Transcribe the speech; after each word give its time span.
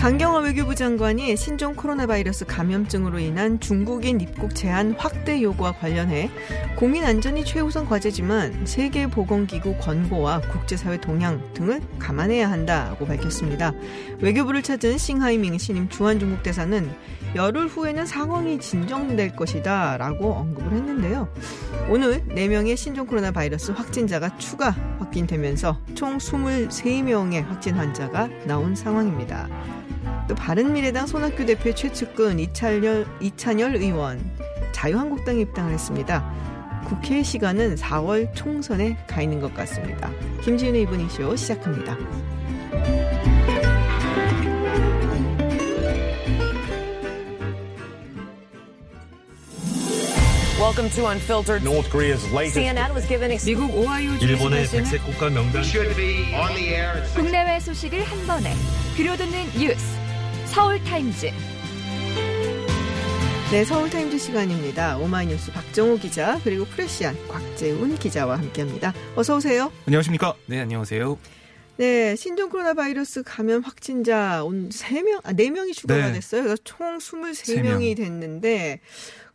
강경화 0.00 0.38
외교부 0.38 0.74
장관이 0.74 1.36
신종 1.36 1.74
코로나 1.74 2.06
바이러스 2.06 2.46
감염증으로 2.46 3.18
인한 3.18 3.60
중국인 3.60 4.18
입국 4.22 4.54
제한 4.54 4.94
확대 4.96 5.42
요구와 5.42 5.72
관련해 5.72 6.30
국민 6.74 7.04
안전이 7.04 7.44
최우선 7.44 7.84
과제지만 7.84 8.64
세계보건기구 8.64 9.76
권고와 9.76 10.40
국제사회 10.40 10.98
동향 11.02 11.52
등을 11.52 11.82
감안해야 11.98 12.50
한다고 12.50 13.04
밝혔습니다. 13.04 13.74
외교부를 14.20 14.62
찾은 14.62 14.96
싱하이밍 14.96 15.58
신임 15.58 15.90
주한 15.90 16.18
중국 16.18 16.42
대사는 16.42 16.90
열흘 17.34 17.66
후에는 17.68 18.06
상황이 18.06 18.58
진정될 18.58 19.36
것이다 19.36 19.98
라고 19.98 20.32
언급을 20.32 20.72
했는데요. 20.72 21.28
오늘 21.90 22.24
4명의 22.28 22.74
신종 22.74 23.06
코로나 23.06 23.32
바이러스 23.32 23.72
확진자가 23.72 24.38
추가 24.38 24.70
확진되면서 24.98 25.78
총 25.94 26.16
23명의 26.16 27.44
확진 27.44 27.74
환자가 27.74 28.30
나온 28.46 28.74
상황입니다. 28.74 29.46
또 30.28 30.34
바른미래당 30.34 31.06
손학규 31.06 31.44
대표 31.46 31.74
최측근 31.74 32.38
이찬열, 32.38 33.06
이찬열 33.20 33.76
의원 33.76 34.20
자유한국당에 34.72 35.40
입당을 35.40 35.72
했습니다. 35.72 36.24
국회 36.86 37.22
시간은 37.22 37.76
4월 37.76 38.32
총선에 38.34 38.96
가 39.06 39.22
있는 39.22 39.40
것 39.40 39.52
같습니다. 39.54 40.10
김지윤의 40.42 40.82
이브닝쇼 40.82 41.36
시작합니다. 41.36 41.96
Welcome 50.58 50.90
to 50.90 51.06
Unfiltered. 51.06 51.62
North 51.64 51.88
Korea's 51.90 52.22
latest 52.32 52.56
CNN 52.58 52.92
was 52.94 53.06
given 53.08 53.30
ex- 53.32 53.44
미국 53.46 53.74
오하이오 53.74 54.12
일본의 54.20 54.68
백색 54.68 55.02
국가 55.04 55.30
명단 55.30 55.62
should 55.64 55.94
be 55.96 56.34
on 56.34 56.54
the 56.54 56.74
air 56.74 56.98
at 56.98 57.14
국내외 57.14 57.58
소식을 57.60 58.04
한 58.04 58.26
번에 58.26 58.54
들려듣는 58.96 59.52
뉴스 59.58 59.99
서울타임즈 60.50 61.30
네, 63.52 63.64
서울타임즈 63.64 64.18
시간입니다. 64.18 64.96
오마이뉴스 64.98 65.52
박정호 65.52 65.98
기자 65.98 66.40
그리고 66.44 66.64
프레시안 66.66 67.16
곽재훈 67.28 67.96
기자와 67.96 68.38
함께합니다. 68.38 68.92
어서 69.16 69.36
오세요. 69.36 69.72
안녕하십니까? 69.86 70.34
네, 70.46 70.60
안녕하세요. 70.60 71.18
네, 71.76 72.14
신종 72.14 72.50
코로나 72.50 72.74
바이러스 72.74 73.22
감염 73.22 73.62
확진자 73.62 74.44
온 74.44 74.68
3명, 74.68 75.20
아, 75.24 75.32
4명이 75.32 75.72
추가가 75.72 76.08
네. 76.08 76.12
됐어요. 76.12 76.42
그래서 76.42 76.60
총 76.62 76.98
23명이 76.98 77.96
됐는데, 77.96 78.80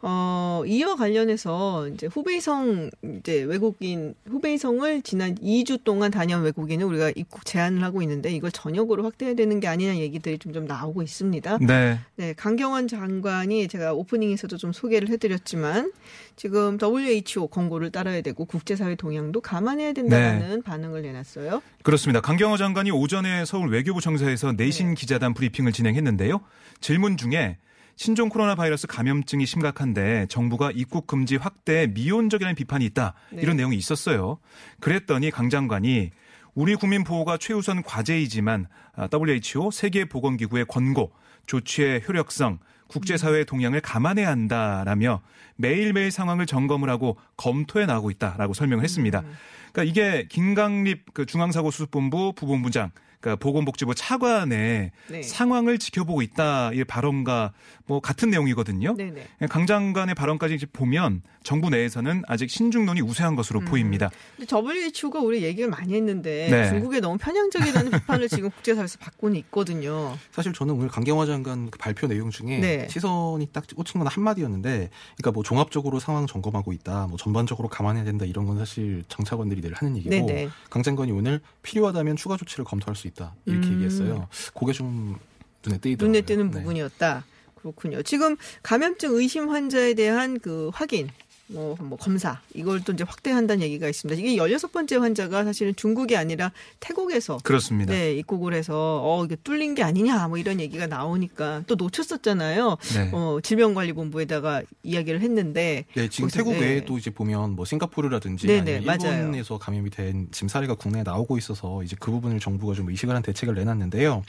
어, 0.08 0.61
이와 0.67 0.95
관련해서 0.98 1.88
이제 1.88 2.06
후베이성 2.06 2.92
이제 3.17 3.42
외국인, 3.42 4.14
후베이성을 4.28 5.02
지난 5.02 5.34
2주 5.34 5.84
동안 5.84 6.12
다녀온 6.12 6.44
외국인을 6.44 6.86
우리가 6.86 7.12
입국 7.16 7.44
제한을 7.44 7.81
하고 7.81 8.03
있는데 8.03 8.30
이걸 8.30 8.52
전역으로 8.52 9.03
확대해야 9.03 9.36
되는 9.36 9.59
게 9.59 9.67
아니냐 9.67 9.95
얘기들이 9.95 10.38
좀, 10.38 10.53
좀 10.53 10.66
나오고 10.66 11.02
있습니다. 11.02 11.58
네. 11.62 12.00
네, 12.17 12.34
강경원 12.34 12.88
장관이 12.88 13.67
제가 13.67 13.94
오프닝에서도 13.94 14.58
좀 14.58 14.73
소개를 14.73 15.09
해드렸지만 15.09 15.92
지금 16.36 16.78
WHO 16.80 17.47
권고를 17.47 17.90
따라야 17.90 18.22
되고 18.22 18.45
국제사회 18.45 18.94
동향도 18.94 19.42
감안해야 19.42 19.94
된다는 19.94 20.62
반응을 20.62 21.02
내놨어요. 21.02 21.64
그렇습니다. 21.81 22.22
강경호 22.22 22.58
장관이 22.58 22.92
오전에 22.92 23.44
서울 23.45 23.69
외교부 23.69 24.02
청사에서 24.02 24.52
내신 24.52 24.94
기자단 24.94 25.34
브리핑을 25.34 25.72
진행했는데요. 25.72 26.42
질문 26.80 27.17
중에 27.17 27.58
신종 27.95 28.29
코로나 28.29 28.55
바이러스 28.55 28.88
감염증이 28.88 29.45
심각한데 29.45 30.25
정부가 30.28 30.72
입국 30.73 31.07
금지 31.07 31.38
확대에 31.38 31.88
미온적이라는 31.88 32.56
비판이 32.56 32.85
있다. 32.85 33.13
네. 33.31 33.41
이런 33.41 33.56
내용이 33.56 33.78
있었어요. 33.78 34.39
그랬더니 34.81 35.31
강 35.31 35.50
장관이 35.50 36.11
우리 36.55 36.75
국민 36.75 37.03
보호가 37.03 37.38
최우선 37.38 37.84
과제이지만 37.84 38.67
아, 38.95 39.07
WHO 39.11 39.72
세계보건기구의 39.72 40.66
권고, 40.66 41.11
조치의 41.47 42.03
효력성, 42.07 42.59
국제사회의 42.88 43.45
동향을 43.45 43.81
감안해야 43.81 44.29
한다라며 44.29 45.22
매일매일 45.57 46.11
상황을 46.11 46.45
점검을 46.45 46.89
하고 46.89 47.17
검토해 47.38 47.85
나가고 47.85 48.11
있다라고 48.11 48.53
설명을 48.53 48.84
했습니다. 48.84 49.23
그러니까 49.72 49.84
이게 49.84 50.28
김강립 50.29 51.13
그 51.13 51.25
중앙사고수습본부 51.25 52.34
부본부장 52.35 52.91
그러니까 53.25 53.38
보건복지부 53.38 53.96
차관의 53.96 54.91
네. 55.09 55.24
상황을 55.24 55.80
지켜보고 55.80 56.22
있다 56.22 56.72
이 56.74 56.84
발언과 56.84 57.53
뭐 57.88 58.00
같은 58.00 58.30
내용이거든요. 58.30 58.96
네네. 58.96 59.28
강 59.50 59.66
장관의 59.66 60.13
발언까지 60.13 60.68
보면 60.72 61.24
정부 61.44 61.69
내에서는 61.69 62.24
아직 62.28 62.50
신중론이 62.50 63.02
우세한 63.02 63.35
것으로 63.35 63.62
음. 63.62 63.66
보입니다. 63.66 64.12
근데 64.38 64.56
WHO가 64.56 65.19
우리 65.22 65.44
얘기를 65.44 65.69
많이 65.69 65.96
했는데 65.96 66.47
네. 66.50 66.69
중국에 66.69 67.00
너무 67.00 67.18
편향적이라는 67.18 67.91
비판을 67.91 68.30
지금 68.30 68.52
국제사회에서 68.52 69.00
받고는 69.00 69.38
있거든요. 69.38 70.16
사실 70.31 70.53
저는 70.53 70.75
오늘 70.75 70.88
강경화 70.88 71.25
장관 71.25 71.72
그 71.72 71.80
발표 71.80 72.08
내용 72.08 72.30
중에 72.30 72.59
네. 72.59 72.88
시선이 72.90 73.50
딱 73.52 73.66
꽂힌 73.75 74.00
건 74.00 74.08
한마디였는데, 74.08 74.90
그러니까 75.18 75.31
뭐 75.31 75.44
종합적으로 75.44 76.00
상황 76.00 76.28
점검하고 76.28 76.74
있다, 76.74 77.08
뭐 77.08 77.18
전반적으로 77.18 77.69
감안해야 77.69 78.03
된다 78.03 78.25
이런 78.25 78.46
건 78.46 78.58
사실 78.58 79.03
정차관들이 79.08 79.62
늘 79.62 79.74
하는 79.74 79.97
얘기고, 79.97 80.09
네네. 80.09 80.50
강 80.69 80.84
장관이 80.84 81.12
오늘 81.12 81.40
필요하다면 81.62 82.16
추가 82.16 82.38
조치를 82.38 82.66
검토할 82.66 82.96
수 82.96 83.08
있다 83.08 83.15
이렇게 83.46 83.68
음. 83.68 83.74
얘기했어요. 83.74 84.28
그게 84.58 84.74
좀 84.74 85.18
눈에 85.66 85.78
띄더라고요. 85.78 86.08
눈에 86.08 86.22
띄는 86.22 86.52
네. 86.52 86.59
부분이었다. 86.59 87.26
그렇군요. 87.56 88.03
지금 88.03 88.38
감염증 88.62 89.14
의심 89.16 89.50
환자에 89.50 89.96
대한 89.96 90.40
그 90.40 90.70
확인, 90.74 91.09
뭐, 91.47 91.78
뭐 91.79 91.97
검사 91.97 92.41
이걸 92.56 92.83
또 92.83 92.94
이제 92.94 93.03
확대한다는 93.03 93.61
얘기가 93.63 93.88
있습니다. 93.88 94.19
이게 94.19 94.35
16번째 94.35 95.00
환자가 95.00 95.44
사실은 95.44 95.75
중국이 95.75 96.17
아니라 96.17 96.51
태국에서 96.79 97.38
그렇습니다. 97.44 97.94
네, 97.94 98.13
입국을 98.16 98.53
해서 98.53 99.01
어 99.03 99.23
이게 99.25 99.35
뚫린 99.44 99.75
게 99.75 99.84
아니냐 99.84 100.28
뭐 100.28 100.39
이런 100.39 100.59
얘기가 100.59 100.88
나오니까 100.88 101.63
또 101.67 101.75
놓쳤었잖아요. 101.75 102.78
네. 102.95 103.09
어 103.13 103.38
질병관리본부에다가 103.44 104.63
이야기를 104.81 105.22
했는데 105.22 105.85
네, 105.94 106.07
지금 106.09 106.29
태국 106.29 106.53
네. 106.53 106.61
외에도 106.61 106.97
이제 106.97 107.11
보면 107.11 107.51
뭐 107.51 107.63
싱가포르라든지 107.66 108.47
네네, 108.47 108.81
맞아요. 108.81 109.19
일본에서 109.19 109.59
감염이 109.59 109.91
된 109.91 110.28
지금 110.31 110.47
사례가 110.47 110.73
국내에 110.75 111.03
나오고 111.03 111.38
있어서 111.38 111.84
이제 111.84 111.95
그 112.00 112.09
부분을 112.09 112.39
정부가 112.39 112.73
좀 112.73 112.89
의식을 112.89 113.16
한 113.16 113.22
대책을 113.22 113.53
내놨는데요. 113.53 114.23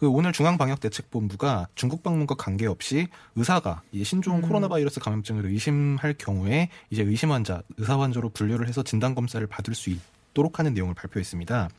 그 0.00 0.08
오늘 0.08 0.32
중앙방역대책본부가 0.32 1.68
중국 1.76 2.02
방문과 2.02 2.34
관계없이 2.34 3.06
의사가 3.36 3.82
이 3.92 4.02
신종 4.02 4.38
음. 4.38 4.42
코로나 4.42 4.66
바이러스 4.66 4.98
감염증을 4.98 5.46
의심할 5.46 6.14
경우에 6.18 6.55
이제 6.90 7.02
의심 7.02 7.32
환자, 7.32 7.62
의사 7.76 7.98
환자로 7.98 8.30
분류를 8.30 8.68
해서 8.68 8.82
진단 8.82 9.14
검사를 9.14 9.44
받을 9.46 9.74
수 9.74 9.90
있. 9.90 10.00
도록 10.36 10.58
하는 10.58 10.74
내용을 10.74 10.94
발표했습니다. 10.94 11.70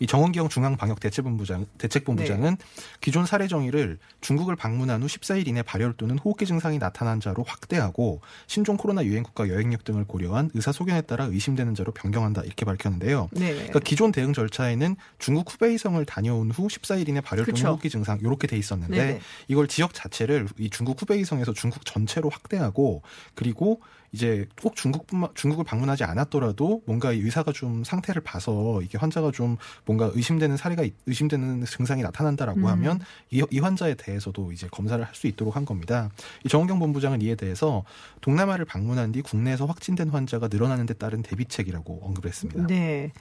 이 0.00 0.06
정원경 0.06 0.48
중앙방역대책본부장 0.48 1.66
대책본부장은 1.76 2.56
네. 2.56 2.64
기존 3.02 3.26
사례 3.26 3.46
정의를 3.46 3.98
중국을 4.22 4.56
방문한 4.56 5.02
후 5.02 5.06
14일 5.06 5.46
이내 5.46 5.62
발열 5.62 5.92
또는 5.98 6.18
호흡기 6.18 6.46
증상이 6.46 6.78
나타난 6.78 7.20
자로 7.20 7.44
확대하고 7.46 8.22
신종 8.46 8.78
코로나 8.78 9.04
유행 9.04 9.22
국가 9.22 9.50
여행력 9.50 9.84
등을 9.84 10.06
고려한 10.06 10.50
의사 10.54 10.72
소견에 10.72 11.02
따라 11.02 11.26
의심되는 11.26 11.74
자로 11.74 11.92
변경한다 11.92 12.40
이렇게 12.44 12.64
밝혔는데요. 12.64 13.28
네. 13.32 13.52
그러니까 13.52 13.80
기존 13.80 14.12
대응 14.12 14.32
절차에는 14.32 14.96
중국 15.18 15.52
후베이성을 15.52 16.02
다녀온 16.06 16.50
후 16.50 16.68
14일 16.68 17.10
이내 17.10 17.20
발열 17.20 17.44
또는 17.44 17.54
그쵸. 17.54 17.68
호흡기 17.68 17.90
증상 17.90 18.18
이렇게 18.20 18.46
돼 18.46 18.56
있었는데 18.56 18.96
네네. 18.96 19.20
이걸 19.48 19.68
지역 19.68 19.92
자체를 19.92 20.48
이 20.58 20.70
중국 20.70 21.02
후베이성에서 21.02 21.52
중국 21.52 21.84
전체로 21.84 22.30
확대하고 22.30 23.02
그리고 23.34 23.82
이제 24.12 24.46
꼭 24.62 24.76
중국뿐만 24.76 25.30
중국을 25.34 25.64
방문하지 25.64 26.04
않았더라도 26.04 26.82
뭔가 26.86 27.12
이 27.12 27.20
의사가 27.20 27.52
좀 27.52 27.84
상태를 27.84 28.22
봐서 28.22 28.80
이게 28.82 28.96
환자가 28.98 29.30
좀 29.32 29.56
뭔가 29.84 30.10
의심되는 30.14 30.56
사례가 30.56 30.82
있- 30.84 30.94
의심되는 31.06 31.64
증상이 31.64 32.02
나타난다라고 32.02 32.60
음. 32.60 32.66
하면 32.66 33.00
이, 33.30 33.44
이 33.50 33.58
환자에 33.58 33.94
대해서도 33.94 34.52
이제 34.52 34.68
검사를 34.70 35.02
할 35.04 35.14
수 35.16 35.26
있도록 35.26 35.56
한 35.56 35.64
겁니다. 35.64 36.10
이 36.44 36.48
정은경 36.48 36.78
본부장은 36.78 37.22
이에 37.22 37.34
대해서 37.36 37.84
동남아를 38.20 38.64
방문한 38.66 39.12
뒤 39.12 39.22
국내에서 39.22 39.64
확진된 39.66 40.10
환자가 40.10 40.48
늘어나는 40.48 40.84
데 40.86 40.92
따른 40.94 41.22
대비책이라고 41.22 42.00
언급을 42.02 42.28
했습니다. 42.28 42.66
네. 42.66 43.12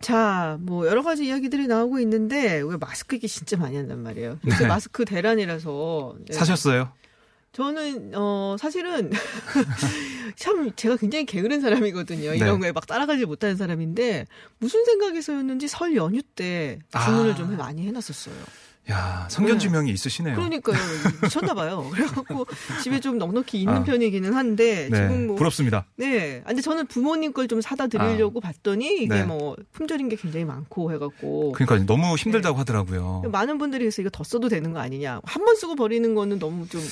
자, 0.00 0.58
뭐 0.60 0.86
여러 0.86 1.02
가지 1.02 1.26
이야기들이 1.26 1.66
나오고 1.66 1.98
있는데 2.00 2.60
왜 2.60 2.76
마스크 2.76 3.16
얘기 3.16 3.26
진짜 3.28 3.56
많이 3.56 3.76
한단 3.76 4.02
말이에요. 4.02 4.38
요새 4.46 4.58
네. 4.64 4.66
마스크 4.66 5.04
대란이라서 5.04 6.16
네. 6.28 6.34
사셨어요? 6.34 6.90
저는 7.54 8.12
어 8.14 8.56
사실은 8.58 9.10
참 10.36 10.72
제가 10.74 10.96
굉장히 10.96 11.24
게으른 11.24 11.60
사람이거든요. 11.60 12.30
네. 12.30 12.36
이런 12.36 12.58
거에 12.58 12.72
막 12.72 12.86
따라가지 12.86 13.24
못하는 13.26 13.56
사람인데 13.56 14.26
무슨 14.58 14.84
생각에서였는지 14.84 15.68
설 15.68 15.94
연휴 15.96 16.20
때 16.22 16.78
주문을 17.04 17.32
아. 17.32 17.34
좀 17.34 17.56
많이 17.56 17.86
해놨었어요. 17.86 18.34
야, 18.90 19.26
성견 19.30 19.58
지명이 19.58 19.86
네. 19.86 19.92
있으시네요. 19.94 20.34
그러니까요. 20.36 20.76
미쳤나 21.22 21.54
봐요. 21.54 21.88
그래갖고 21.94 22.46
집에 22.82 23.00
좀 23.00 23.16
넉넉히 23.16 23.58
있는 23.60 23.76
아. 23.76 23.82
편이기는 23.82 24.34
한데 24.34 24.90
네, 24.90 24.96
지금 24.96 25.28
뭐 25.28 25.36
부럽습니다. 25.36 25.86
네. 25.96 26.42
아, 26.44 26.48
근데 26.48 26.60
저는 26.60 26.86
부모님 26.88 27.32
걸 27.32 27.46
좀 27.48 27.62
사다 27.62 27.86
드리려고 27.86 28.40
봤더니 28.40 29.04
이게 29.04 29.06
네. 29.14 29.22
뭐 29.24 29.56
품절인 29.72 30.10
게 30.10 30.16
굉장히 30.16 30.44
많고 30.44 30.92
해갖고 30.92 31.52
그러니까 31.52 31.86
너무 31.86 32.14
네. 32.14 32.22
힘들다고 32.22 32.58
하더라고요. 32.58 33.22
많은 33.32 33.56
분들이 33.56 33.84
그래서 33.84 34.02
이거 34.02 34.10
더 34.10 34.22
써도 34.24 34.48
되는 34.50 34.72
거 34.74 34.80
아니냐. 34.80 35.20
한 35.24 35.44
번 35.44 35.56
쓰고 35.56 35.76
버리는 35.76 36.14
거는 36.14 36.38
너무 36.38 36.68
좀 36.68 36.82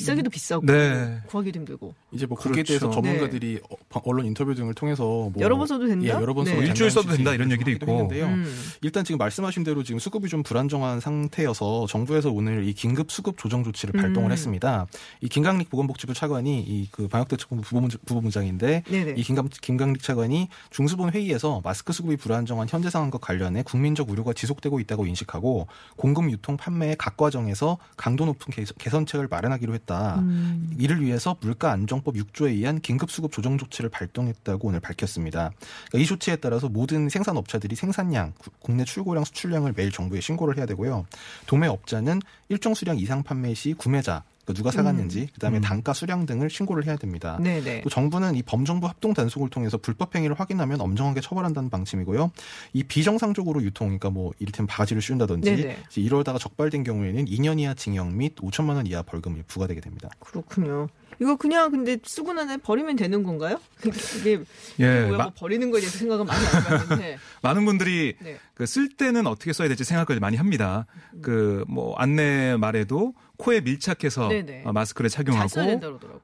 비싸기도 0.00 0.30
비싸고 0.30 0.66
네. 0.66 1.20
구하기도 1.26 1.58
힘들고. 1.60 1.94
이제 2.12 2.26
뭐 2.26 2.36
거기에 2.36 2.62
그렇죠. 2.62 2.68
대해서 2.78 2.90
전문가들이 2.90 3.60
어, 3.70 4.00
언론 4.04 4.26
인터뷰 4.26 4.54
등을 4.54 4.74
통해서 4.74 5.02
뭐 5.04 5.32
여러 5.38 5.56
번 5.56 5.66
써도 5.66 5.86
된다? 5.86 6.04
예, 6.06 6.10
여러 6.10 6.34
번 6.34 6.44
네. 6.44 6.50
써도 6.52 6.62
일주일 6.62 6.90
써도 6.90 7.14
된다 7.14 7.32
이런 7.34 7.50
얘기도 7.50 7.70
있고. 7.70 8.08
음. 8.10 8.54
일단 8.82 9.04
지금 9.04 9.18
말씀하신 9.18 9.64
대로 9.64 9.82
지금 9.82 9.98
수급이 9.98 10.28
좀 10.28 10.42
불안정한 10.42 11.00
상태여서 11.00 11.86
정부에서 11.88 12.30
오늘 12.30 12.64
이 12.66 12.72
긴급 12.74 13.10
수급 13.10 13.38
조정 13.38 13.64
조치를 13.64 14.00
발동을 14.00 14.30
음. 14.30 14.32
했습니다. 14.32 14.86
이 15.20 15.28
김강릭 15.28 15.70
보건복지부 15.70 16.14
차관이 16.14 16.60
이 16.60 16.88
그 16.90 17.08
방역대책본부 17.08 17.66
부부문장- 17.68 18.04
부부부장인데 18.04 18.82
네네. 18.86 19.14
이 19.16 19.22
김강, 19.22 19.48
김강릭 19.60 20.02
차관이 20.02 20.48
중수본 20.70 21.10
회의에서 21.12 21.60
마스크 21.64 21.92
수급이 21.92 22.16
불안정한 22.16 22.68
현재 22.68 22.90
상황과 22.90 23.18
관련해 23.18 23.62
국민적 23.62 24.10
우려가 24.10 24.32
지속되고 24.32 24.78
있다고 24.80 25.06
인식하고 25.06 25.68
공급 25.96 26.30
유통 26.30 26.56
판매의 26.56 26.96
각 26.98 27.16
과정에서 27.16 27.78
강도 27.96 28.26
높은 28.26 28.52
개- 28.52 28.64
개선책을 28.78 29.28
마련하기로 29.28 29.74
했 29.74 29.81
다. 29.86 30.16
음. 30.20 30.74
이를 30.78 31.00
위해서 31.02 31.36
물가 31.40 31.72
안정법 31.72 32.14
6조에 32.14 32.48
의한 32.50 32.80
긴급 32.80 33.10
수급 33.10 33.32
조정 33.32 33.58
조치를 33.58 33.90
발동했다고 33.90 34.68
오늘 34.68 34.80
밝혔습니다. 34.80 35.50
그러니까 35.88 35.98
이 35.98 36.06
조치에 36.06 36.36
따라서 36.36 36.68
모든 36.68 37.08
생산 37.08 37.36
업체들이 37.36 37.74
생산량, 37.76 38.32
구- 38.38 38.50
국내 38.60 38.84
출고량, 38.84 39.24
수출량을 39.24 39.74
매일 39.76 39.90
정부에 39.90 40.20
신고를 40.20 40.56
해야 40.56 40.66
되고요. 40.66 41.06
도매 41.46 41.66
업자는 41.66 42.20
일정 42.48 42.74
수량 42.74 42.98
이상 42.98 43.22
판매 43.22 43.54
시 43.54 43.74
구매자, 43.74 44.22
그러니까 44.44 44.54
누가 44.54 44.70
사갔는지, 44.70 45.28
그다음에 45.34 45.58
음. 45.58 45.62
단가 45.62 45.92
수량 45.92 46.26
등을 46.26 46.50
신고를 46.50 46.84
해야 46.86 46.96
됩니다. 46.96 47.38
네네. 47.40 47.82
또 47.82 47.90
정부는 47.90 48.34
이 48.34 48.42
범정부 48.42 48.88
합동 48.88 49.14
단속을 49.14 49.50
통해서 49.50 49.78
불법 49.78 50.14
행위를 50.14 50.38
확인하면 50.38 50.80
엄정하게 50.80 51.20
처벌한다는 51.20 51.70
방침이고요. 51.70 52.30
이 52.72 52.82
비정상적으로 52.82 53.62
유통, 53.62 53.86
그러니까 53.88 54.10
뭐 54.10 54.32
이를테면 54.38 54.66
바가지를 54.66 55.00
씌운다든지 55.00 55.76
이러다가 55.96 56.38
적발된 56.38 56.82
경우에는 56.82 57.24
2년 57.26 57.60
이하 57.60 57.74
징역 57.74 58.12
및 58.12 58.34
5천만 58.36 58.76
원 58.76 58.86
이하 58.86 59.02
벌금이 59.02 59.42
부과되게 59.46 59.80
됩니다. 59.80 60.08
그렇군요. 60.18 60.88
이거 61.20 61.36
그냥 61.36 61.70
근데 61.70 61.98
쓰고 62.02 62.32
나서 62.32 62.56
버리면 62.58 62.96
되는 62.96 63.22
건가요? 63.22 63.60
이게 64.20 64.40
예, 64.80 65.06
뭐 65.06 65.30
버리는 65.36 65.70
거에 65.70 65.80
대해서 65.80 65.98
생각은 65.98 66.26
많이 66.26 66.44
안 66.46 66.64
해봤는데. 66.64 67.18
많은 67.42 67.64
분들이 67.64 68.16
네. 68.20 68.38
그쓸 68.54 68.88
때는 68.96 69.26
어떻게 69.26 69.52
써야 69.52 69.68
될지 69.68 69.84
생각을 69.84 70.18
많이 70.20 70.36
합니다. 70.36 70.86
그뭐 71.20 71.94
안내 71.96 72.56
말에도 72.56 73.14
코에 73.42 73.60
밀착해서 73.60 74.28
네네. 74.28 74.62
어, 74.64 74.72
마스크를 74.72 75.10
착용하고. 75.10 75.50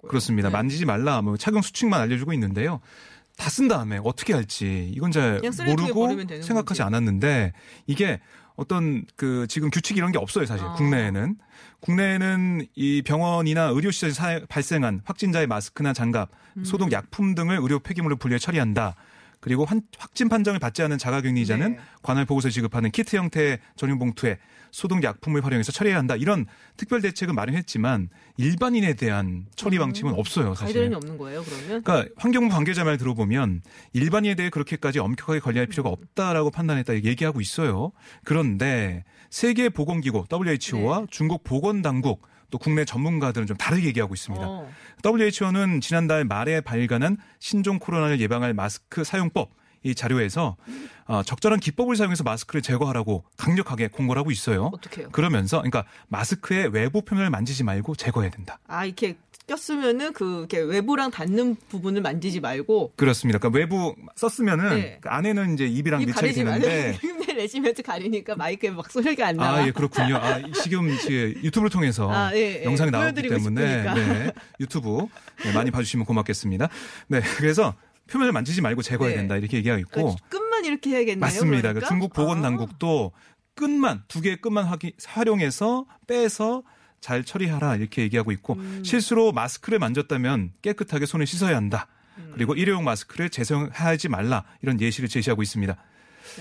그렇습니다. 0.08 0.48
네. 0.48 0.52
만지지 0.52 0.84
말라 0.86 1.20
뭐 1.22 1.36
착용 1.36 1.62
수칙만 1.62 2.00
알려주고 2.00 2.32
있는데요. 2.34 2.80
다 3.36 3.50
쓴 3.50 3.68
다음에 3.68 4.00
어떻게 4.02 4.32
할지 4.34 4.90
이건 4.94 5.12
잘 5.12 5.40
모르고 5.66 6.08
생각하지 6.42 6.64
거지. 6.64 6.82
않았는데 6.82 7.52
이게 7.86 8.18
어떤 8.56 9.04
그 9.14 9.46
지금 9.48 9.70
규칙 9.70 9.96
이런 9.96 10.10
게 10.10 10.18
없어요 10.18 10.44
사실 10.44 10.66
아. 10.66 10.72
국내에는 10.72 11.36
국내에는 11.80 12.66
이 12.74 13.02
병원이나 13.02 13.66
의료시설에 13.66 14.12
사- 14.12 14.40
발생한 14.48 15.02
확진자의 15.04 15.46
마스크나 15.46 15.92
장갑, 15.92 16.30
음. 16.56 16.64
소독 16.64 16.90
약품 16.90 17.34
등을 17.36 17.58
의료 17.62 17.78
폐기물로 17.78 18.16
분류해 18.16 18.38
처리한다. 18.40 18.96
그리고 19.40 19.64
환- 19.64 19.82
확진 19.96 20.28
판정을 20.28 20.58
받지 20.58 20.82
않은 20.82 20.98
자가격리자는 20.98 21.72
네. 21.76 21.78
관할 22.02 22.24
보고서 22.24 22.50
지급하는 22.50 22.90
키트 22.90 23.14
형태의 23.14 23.60
전용 23.76 24.00
봉투에 24.00 24.38
소독 24.70 25.02
약품을 25.02 25.44
활용해서 25.44 25.72
처리해야 25.72 25.98
한다. 25.98 26.16
이런 26.16 26.46
특별 26.76 27.00
대책은 27.00 27.34
마련했지만 27.34 28.08
일반인에 28.36 28.94
대한 28.94 29.46
처리 29.56 29.78
방침은 29.78 30.14
없어요, 30.14 30.54
사실. 30.54 30.66
가이드라인이 30.66 30.94
없는 30.94 31.18
거예요, 31.18 31.42
그러면? 31.42 31.82
그러니까 31.82 32.14
환경부 32.16 32.54
관계자 32.54 32.84
말 32.84 32.98
들어보면 32.98 33.62
일반인에 33.92 34.34
대해 34.34 34.50
그렇게까지 34.50 34.98
엄격하게 34.98 35.40
관리할 35.40 35.66
필요가 35.66 35.90
없다라고 35.90 36.50
판단했다 36.50 36.94
얘기하고 37.04 37.40
있어요. 37.40 37.92
그런데 38.24 39.04
세계 39.30 39.68
보건기구 39.68 40.24
WHO와 40.32 41.00
네. 41.00 41.06
중국 41.10 41.44
보건 41.44 41.82
당국 41.82 42.26
또 42.50 42.58
국내 42.58 42.84
전문가들은 42.84 43.46
좀 43.46 43.56
다르게 43.56 43.88
얘기하고 43.88 44.14
있습니다. 44.14 44.44
어. 44.46 44.68
WHO는 45.04 45.80
지난달 45.80 46.24
말에 46.24 46.60
발간한 46.60 47.18
신종 47.38 47.78
코로나를 47.78 48.20
예방할 48.20 48.54
마스크 48.54 49.04
사용법 49.04 49.50
이 49.82 49.94
자료에서 49.94 50.56
어, 51.06 51.22
적절한 51.22 51.60
기법을 51.60 51.96
사용해서 51.96 52.24
마스크를 52.24 52.62
제거하라고 52.62 53.24
강력하게 53.36 53.88
공고를 53.88 54.20
하고 54.20 54.30
있어요. 54.30 54.70
어떻게 54.72 55.02
해요? 55.02 55.08
그러면서 55.12 55.58
그러니까 55.58 55.84
마스크의 56.08 56.68
외부 56.68 57.02
표면을 57.02 57.30
만지지 57.30 57.64
말고 57.64 57.94
제거해야 57.94 58.30
된다. 58.30 58.58
아, 58.66 58.84
이렇게 58.84 59.16
꼈으면은 59.46 60.12
그 60.12 60.40
이렇게 60.40 60.58
외부랑 60.58 61.10
닿는 61.10 61.56
부분을 61.70 62.02
만지지 62.02 62.40
말고 62.40 62.92
그렇습니다. 62.96 63.38
그러니까 63.38 63.58
외부 63.58 63.94
썼으면은 64.16 64.68
네. 64.70 64.98
그 65.00 65.08
안에는 65.08 65.54
이제 65.54 65.66
입이랑 65.66 66.02
입 66.02 66.06
밀착이 66.06 66.32
되는데 66.34 66.98
내시면서 67.34 67.82
가리니까 67.82 68.34
마이크에 68.36 68.68
막 68.70 68.90
소리가 68.90 69.28
안 69.28 69.36
나와. 69.36 69.58
아, 69.60 69.66
예, 69.66 69.70
그렇군요. 69.70 70.16
아, 70.16 70.42
지금 70.62 70.94
지- 70.98 71.34
유튜브를 71.42 71.70
통해서 71.70 72.10
아, 72.12 72.30
예, 72.34 72.60
예. 72.60 72.64
영상이 72.64 72.90
나왔기 72.90 73.22
때문에. 73.22 73.84
네, 73.94 74.32
유튜브 74.60 75.06
네, 75.44 75.52
많이 75.54 75.70
봐주시면 75.70 76.04
고맙겠습니다. 76.04 76.68
네, 77.06 77.20
그래서 77.38 77.74
표면을 78.08 78.32
만지지 78.32 78.60
말고 78.62 78.82
제거해야 78.82 79.14
네. 79.14 79.20
된다 79.22 79.36
이렇게 79.36 79.56
얘기하고 79.58 79.80
있고 79.80 79.90
그러니까 80.16 80.28
끝만 80.28 80.64
이렇게 80.64 80.90
해야겠네요. 80.90 81.20
맞습니다. 81.20 81.60
그러니까? 81.72 81.80
그 81.80 81.86
중국 81.88 82.12
보건 82.12 82.42
당국도 82.42 83.12
끝만 83.54 84.02
두 84.08 84.20
개의 84.20 84.36
끝만 84.40 84.64
확인- 84.64 84.92
활용해서 85.04 85.86
빼서 86.06 86.62
잘 87.00 87.22
처리하라 87.24 87.76
이렇게 87.76 88.02
얘기하고 88.02 88.32
있고 88.32 88.54
음. 88.54 88.82
실수로 88.84 89.32
마스크를 89.32 89.78
만졌다면 89.78 90.52
깨끗하게 90.62 91.06
손을 91.06 91.26
씻어야 91.26 91.56
한다. 91.56 91.86
음. 92.18 92.30
그리고 92.34 92.54
일회용 92.54 92.82
마스크를 92.84 93.30
재사용하지 93.30 94.08
말라 94.08 94.44
이런 94.62 94.80
예시를 94.80 95.08
제시하고 95.08 95.42
있습니다. 95.42 95.76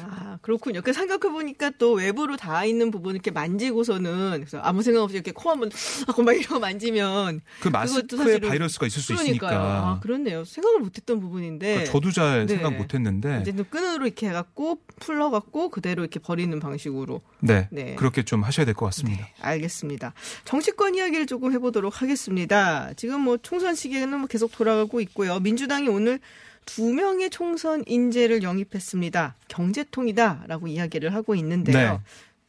아, 0.10 0.38
그렇군요. 0.42 0.82
그 0.82 0.94
생각해 0.94 1.20
보니까 1.34 1.72
또 1.78 1.94
외부로 1.94 2.38
닿아 2.38 2.66
있는 2.66 2.92
부분 2.92 3.14
이렇게 3.16 3.32
만지고서는 3.32 4.32
그래서 4.40 4.60
아무 4.60 4.82
생각 4.84 5.02
없이 5.04 5.16
이렇게 5.16 5.32
코 5.32 5.50
한번 5.52 5.70
하고 6.08 6.22
막 6.24 6.34
이러고 6.34 6.60
만지면 6.60 7.42
그 7.62 7.70
마스크에 7.70 8.40
바이러스가 8.40 8.86
있을 8.88 9.02
수 9.02 9.14
그러니까요. 9.14 9.32
있으니까. 9.52 9.58
아, 9.58 10.00
그렇네요. 10.02 10.44
생각을 10.46 10.80
못했던 10.80 11.20
부분인데. 11.20 11.68
그러니까 11.68 11.92
저도 11.92 12.12
잘 12.12 12.46
네. 12.46 12.56
생각 12.56 12.76
못했는데 12.76 13.42
이제는 13.42 13.66
끈으로 13.70 14.06
이렇게 14.06 14.28
해갖고 14.30 14.80
풀러갖고 15.00 15.70
그대로 15.70 16.04
이렇게 16.04 16.20
버리는 16.20 16.58
방식으로. 16.60 17.22
네, 17.40 17.68
네. 17.72 17.96
그렇게 17.96 18.24
좀 18.24 18.44
하셔야 18.44 18.66
될 18.66 18.74
것 18.76 18.86
같습니다. 18.88 19.28
알겠습니다. 19.42 20.14
정치권 20.46 20.96
이야기를 20.96 21.26
조금 21.26 21.52
해보도록 21.54 22.02
하겠습니다. 22.02 22.92
지금 22.96 23.22
뭐 23.22 23.38
총선 23.38 23.76
시기에는 23.76 24.20
뭐 24.20 24.28
계속 24.28 24.52
돌아가고 24.52 25.02
있고요. 25.02 25.40
민주당이 25.40 25.88
오늘 25.88 26.20
두 26.68 26.94
명의 26.94 27.32
총선 27.32 27.84
인재를 27.88 28.44
영입했습니다. 28.44 29.36
경제통이다라고 29.48 30.68
이야기를 30.68 31.14
하고 31.16 31.34
있는데요. 31.34 31.94
네. 31.94 32.00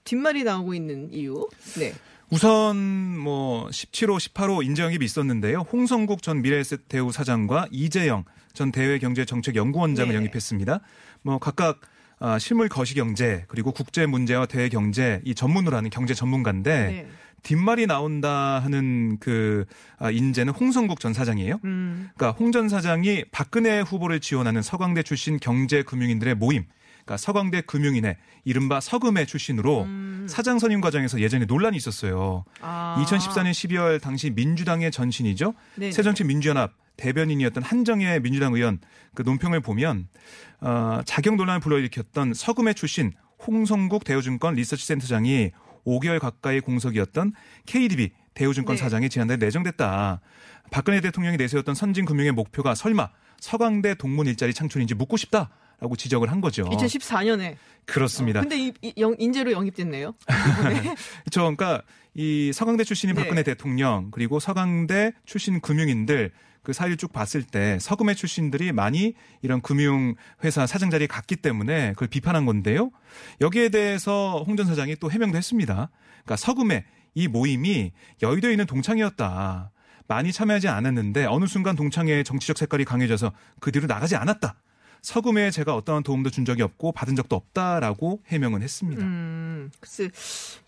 뒷말이 0.05 0.45
나오고 0.45 0.75
있는 0.75 1.11
이유. 1.13 1.49
네. 1.79 1.95
우선 2.29 2.77
뭐 3.19 3.69
17호, 3.69 4.19
18호 4.19 4.63
인재영입이 4.65 5.03
있었는데요. 5.03 5.61
홍성국 5.73 6.23
전 6.23 6.43
미래에셋대우 6.43 7.13
사장과 7.13 7.69
이재영 7.71 8.25
전 8.53 8.73
대외경제정책연구원장을 8.73 10.11
네. 10.11 10.17
영입했습니다. 10.17 10.81
뭐 11.23 11.39
각각 11.39 11.81
아, 12.21 12.39
실물 12.39 12.69
거시경제 12.69 13.45
그리고 13.47 13.71
국제 13.71 14.05
문제와 14.05 14.47
대외 14.47 14.69
경제 14.69 15.21
이 15.25 15.35
전문으로 15.35 15.77
하는 15.77 15.89
경제 15.89 16.13
전문가인데 16.13 16.87
네. 16.87 17.09
뒷말이 17.43 17.87
나온다 17.87 18.59
하는 18.59 19.19
그 19.21 19.65
아, 19.99 20.11
인재는 20.11 20.53
홍성국 20.53 21.01
전 21.01 21.13
사장이에요. 21.13 21.61
음. 21.65 22.11
그러니까 22.15 22.37
홍 22.39 22.53
전 22.53 22.69
사장이 22.69 23.25
박근혜 23.31 23.81
후보를 23.81 24.21
지원하는 24.21 24.63
서강대 24.63 25.03
출신 25.03 25.39
경제금융인들의 25.39 26.35
모임, 26.35 26.65
그러니까 27.05 27.17
서강대 27.19 27.61
금융인의 27.63 28.17
이른바 28.45 28.81
서금회 28.81 29.27
출신으로 29.27 29.87
사장 30.27 30.59
선임 30.59 30.81
과정에서 30.81 31.21
예전에 31.21 31.45
논란이 31.45 31.77
있었어요. 31.77 32.45
음. 32.49 32.61
아. 32.63 33.03
2014년 33.07 33.51
12월 33.51 34.01
당시 34.01 34.31
민주당의 34.31 34.91
전신이죠. 34.91 35.55
네네. 35.77 35.93
새정치민주연합 35.93 36.73
대변인이었던 36.97 37.63
한정혜 37.63 38.19
민주당 38.19 38.55
의원 38.55 38.79
그 39.15 39.23
논평을 39.23 39.61
보면 39.61 40.09
어, 40.61 41.01
자격 41.05 41.37
논란을 41.37 41.61
불러일으켰던 41.61 42.35
서금회 42.35 42.73
출신 42.75 43.13
홍성국 43.47 44.05
대우증권 44.05 44.55
리서치센터장이 44.55 45.53
5개월 45.89 46.19
가까이 46.19 46.61
공석이었던 46.61 47.33
KDB 47.67 48.11
대우증권 48.35 48.77
네. 48.77 48.83
사장이 48.83 49.09
지난달 49.09 49.39
내정됐다. 49.39 50.21
박근혜 50.71 51.01
대통령이 51.01 51.37
내세웠던 51.37 51.75
선진금융의 51.75 52.33
목표가 52.33 52.75
설마 52.75 53.11
서강대 53.41 53.95
동문 53.95 54.27
일자리 54.27 54.53
창출인지 54.53 54.95
묻고 54.95 55.17
싶다 55.17 55.51
라고 55.81 55.95
지적을 55.97 56.31
한 56.31 56.41
거죠. 56.41 56.65
2014년에. 56.65 57.57
그렇습니다. 57.85 58.41
근데 58.41 58.59
이, 58.59 58.73
이 58.83 58.93
영, 58.99 59.15
인재로 59.19 59.53
영입됐네요. 59.53 60.15
그렇죠. 61.25 61.55
그러니까 61.57 61.83
이 62.15 62.51
서강대 62.53 62.85
출신인 62.85 63.15
네. 63.15 63.23
박근혜 63.23 63.43
대통령 63.43 64.11
그리고 64.11 64.41
서강대 64.41 65.13
출신 65.25 65.61
금융인들 65.61 66.33
그 66.63 66.73
사일 66.73 66.97
쭉 66.97 67.13
봤을 67.13 67.45
때 67.45 67.79
서금의 67.81 68.17
출신들이 68.17 68.73
많이 68.73 69.15
이런 69.41 69.63
금융회사 69.63 70.67
사장 70.67 70.91
자리에 70.91 71.07
갔기 71.07 71.37
때문에 71.37 71.93
그걸 71.93 72.09
비판한 72.09 72.45
건데요. 72.45 72.91
여기에 73.41 73.71
대해서 73.71 74.45
홍 74.47 74.57
전 74.57 74.67
사장이 74.67 74.97
또 74.97 75.11
해명도 75.11 75.39
했습니다. 75.39 75.91
그러니까 76.25 76.37
서금의 76.37 76.85
이 77.15 77.29
모임이 77.29 77.93
여의도에 78.21 78.51
있는 78.51 78.67
동창이었다. 78.67 79.71
많이 80.09 80.33
참여하지 80.33 80.69
않았는데 80.69 81.27
어느 81.27 81.47
순간 81.47 81.77
동창의 81.77 82.25
정치적 82.25 82.59
색깔이 82.59 82.85
강해져서 82.85 83.33
그 83.61 83.71
뒤로 83.71 83.87
나가지 83.87 84.17
않았다. 84.17 84.57
서금에 85.03 85.51
제가 85.51 85.75
어떠한 85.75 86.05
도움도 86.05 86.31
준 86.31 86.45
적이 86.45 86.63
없고 86.63 86.93
받은 86.93 87.17
적도 87.17 87.35
없다라고 87.37 88.21
해명은 88.29 88.63
했습니다. 88.63 89.03
음, 89.03 89.71
글쎄, 89.81 90.11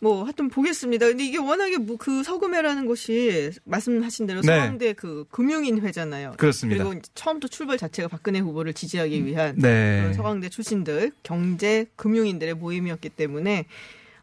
뭐, 0.01 0.25
하여튼 0.25 0.49
보겠습니다. 0.49 1.07
근데 1.07 1.25
이게 1.25 1.39
워낙에 1.39 1.79
뭐 1.79 2.01
그 2.01 2.23
서금회라는 2.23 2.87
것이 2.87 3.51
말씀하신 3.65 4.27
대로 4.27 4.41
네. 4.41 4.47
서강대 4.47 4.95
그 4.95 5.27
금융인회잖아요. 5.31 6.33
그렇습니다. 6.39 6.83
그리고 6.83 7.01
처음부터 7.15 7.49
출발 7.49 7.77
자체가 7.77 8.09
박근혜 8.09 8.39
후보를 8.39 8.73
지지하기 8.73 9.27
위한 9.27 9.55
네. 9.57 10.11
서강대 10.15 10.49
출신들, 10.49 11.13
경제, 11.23 11.87
금융인들의 11.97 12.55
모임이었기 12.55 13.11
때문에 13.11 13.67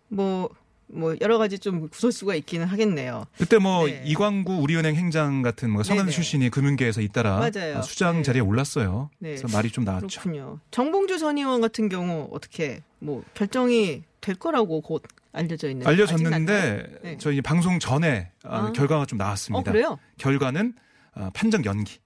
뭐, 0.07 0.49
뭐, 0.89 1.15
여러 1.21 1.37
가지 1.37 1.59
좀 1.59 1.89
구설수가 1.89 2.35
있기는 2.35 2.65
하겠네요. 2.65 3.25
그때 3.37 3.57
뭐 3.57 3.85
네. 3.87 4.01
이광구 4.05 4.57
우리은행 4.57 4.95
행장 4.95 5.41
같은 5.41 5.69
뭐 5.69 5.83
네네. 5.83 6.11
출신이 6.11 6.49
금융계에서 6.49 7.01
잇따라 7.01 7.39
맞아요. 7.39 7.81
수장 7.81 8.17
네. 8.17 8.23
자리에 8.23 8.41
올랐어요. 8.41 9.09
네. 9.19 9.35
그래서 9.35 9.47
말이 9.55 9.69
좀 9.69 9.83
나왔죠. 9.83 10.07
그렇군요. 10.07 10.59
정봉주 10.71 11.19
전 11.19 11.37
의원 11.37 11.61
같은 11.61 11.89
경우 11.89 12.29
어떻게 12.31 12.81
뭐 12.99 13.23
결정이 13.33 14.03
될 14.21 14.35
거라고 14.35 14.81
곧 14.81 15.03
알려져 15.33 15.69
있는 15.69 15.85
알려졌는데 15.85 16.99
네. 17.03 17.17
저희 17.19 17.41
방송 17.41 17.79
전에 17.79 18.31
아, 18.43 18.67
아. 18.67 18.71
결과가 18.71 19.05
좀어 19.05 19.23
나왔습니다. 19.23 19.71
그래요? 19.71 19.99
결과는 20.17 20.73
아, 21.13 21.29
판정 21.33 21.63
연기. 21.65 21.99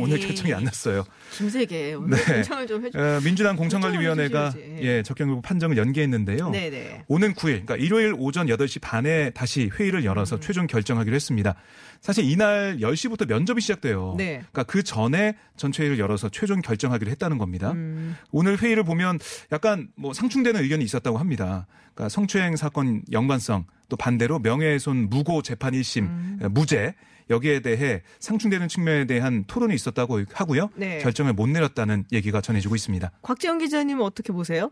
오늘 0.00 0.18
에이. 0.18 0.26
결정이 0.28 0.54
안 0.54 0.62
났어요. 0.64 1.04
김세계 1.32 1.94
오늘 1.94 2.16
네. 2.16 2.34
공창을 2.34 2.66
좀 2.68 2.84
해줘. 2.84 2.98
어, 2.98 3.20
민주당 3.24 3.56
공천관리위원회가 3.56 4.50
해주셔야지. 4.50 4.78
예, 4.86 5.02
적격으로 5.02 5.40
판정을 5.40 5.76
연기했는데요. 5.76 6.50
네네. 6.50 7.04
오는 7.08 7.34
9일, 7.34 7.66
그러니까 7.66 7.76
일요일 7.76 8.14
오전 8.16 8.46
8시 8.46 8.80
반에 8.80 9.30
다시 9.30 9.68
회의를 9.76 10.00
음. 10.00 10.04
열어서 10.04 10.38
최종 10.38 10.68
결정하기로 10.68 11.14
했습니다. 11.16 11.56
사실 12.00 12.24
이날 12.24 12.78
10시부터 12.78 13.26
면접이 13.26 13.60
시작돼요. 13.60 14.14
네. 14.16 14.34
그러니까 14.52 14.62
그 14.62 14.84
전에 14.84 15.34
전체 15.56 15.82
회의를 15.82 15.98
열어서 15.98 16.28
최종 16.28 16.60
결정하기로 16.60 17.10
했다는 17.10 17.38
겁니다. 17.38 17.72
음. 17.72 18.16
오늘 18.30 18.56
회의를 18.56 18.84
보면 18.84 19.18
약간 19.50 19.88
뭐 19.96 20.14
상충되는 20.14 20.62
의견이 20.62 20.84
있었다고 20.84 21.18
합니다. 21.18 21.66
그러니까 21.94 22.10
성추행 22.10 22.54
사건 22.54 23.02
연관성 23.10 23.66
또 23.88 23.96
반대로 23.96 24.38
명예훼손 24.38 25.08
무고 25.10 25.42
재판 25.42 25.72
1심 25.72 26.02
음. 26.02 26.38
무죄 26.50 26.94
여기에 27.30 27.60
대해 27.60 28.02
상충되는 28.20 28.68
측면에 28.68 29.06
대한 29.06 29.44
토론이 29.46 29.74
있었다고 29.74 30.24
하고요. 30.32 30.70
네. 30.76 30.98
결정을 30.98 31.32
못 31.32 31.46
내렸다는 31.48 32.04
얘기가 32.12 32.40
전해지고 32.40 32.74
있습니다. 32.74 33.10
곽지영 33.22 33.58
기자님은 33.58 34.02
어떻게 34.04 34.32
보세요? 34.32 34.70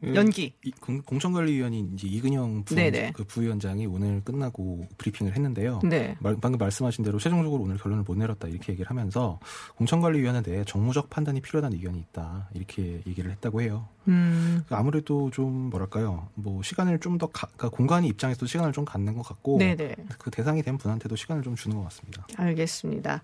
그 0.00 0.14
연기. 0.14 0.52
이- 0.64 0.70
공- 0.72 1.00
공천관리위원인 1.02 1.92
이제 1.94 2.06
이근영. 2.06 2.64
부위원장, 2.64 3.12
그 3.14 3.24
부위원장이 3.24 3.86
오늘 3.86 4.22
끝나고 4.22 4.86
브리핑을 4.98 5.34
했는데요. 5.34 5.80
네. 5.84 6.16
말- 6.20 6.36
방금 6.40 6.58
말씀하신 6.58 7.02
대로 7.04 7.18
최종적으로 7.18 7.62
오늘 7.62 7.76
결론을 7.78 8.04
못 8.06 8.16
내렸다 8.16 8.48
이렇게 8.48 8.72
얘기를 8.72 8.88
하면서 8.90 9.40
공천관리위원회 9.76 10.42
내에 10.46 10.64
정무적 10.64 11.08
판단이 11.10 11.40
필요하다는 11.40 11.76
의견이 11.78 11.98
있다 12.00 12.48
이렇게 12.54 13.02
얘기를 13.06 13.30
했다고 13.30 13.62
해요. 13.62 13.88
음. 14.08 14.62
그러니까 14.66 14.78
아무래도 14.78 15.30
좀 15.30 15.70
뭐랄까요, 15.70 16.28
뭐 16.34 16.62
시간을 16.62 17.00
좀 17.00 17.16
더 17.18 17.28
그러니까 17.28 17.70
공간이 17.70 18.08
입장에서도 18.08 18.44
시간을 18.46 18.72
좀 18.74 18.84
갖는 18.84 19.14
것 19.14 19.22
같고 19.22 19.56
네네. 19.58 19.94
그 20.18 20.30
대상이 20.30 20.62
된 20.62 20.76
분한테도 20.76 21.16
시간을 21.16 21.42
좀 21.42 21.54
주는 21.54 21.74
것 21.78 21.84
같습니다. 21.84 22.26
알겠습니다. 22.36 23.22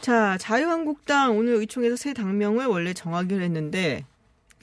자, 0.00 0.36
자유한국당 0.38 1.36
오늘 1.38 1.54
의총에서 1.54 1.94
새 1.96 2.12
당명을 2.14 2.66
원래 2.66 2.92
정하기로 2.92 3.40
했는데 3.42 4.04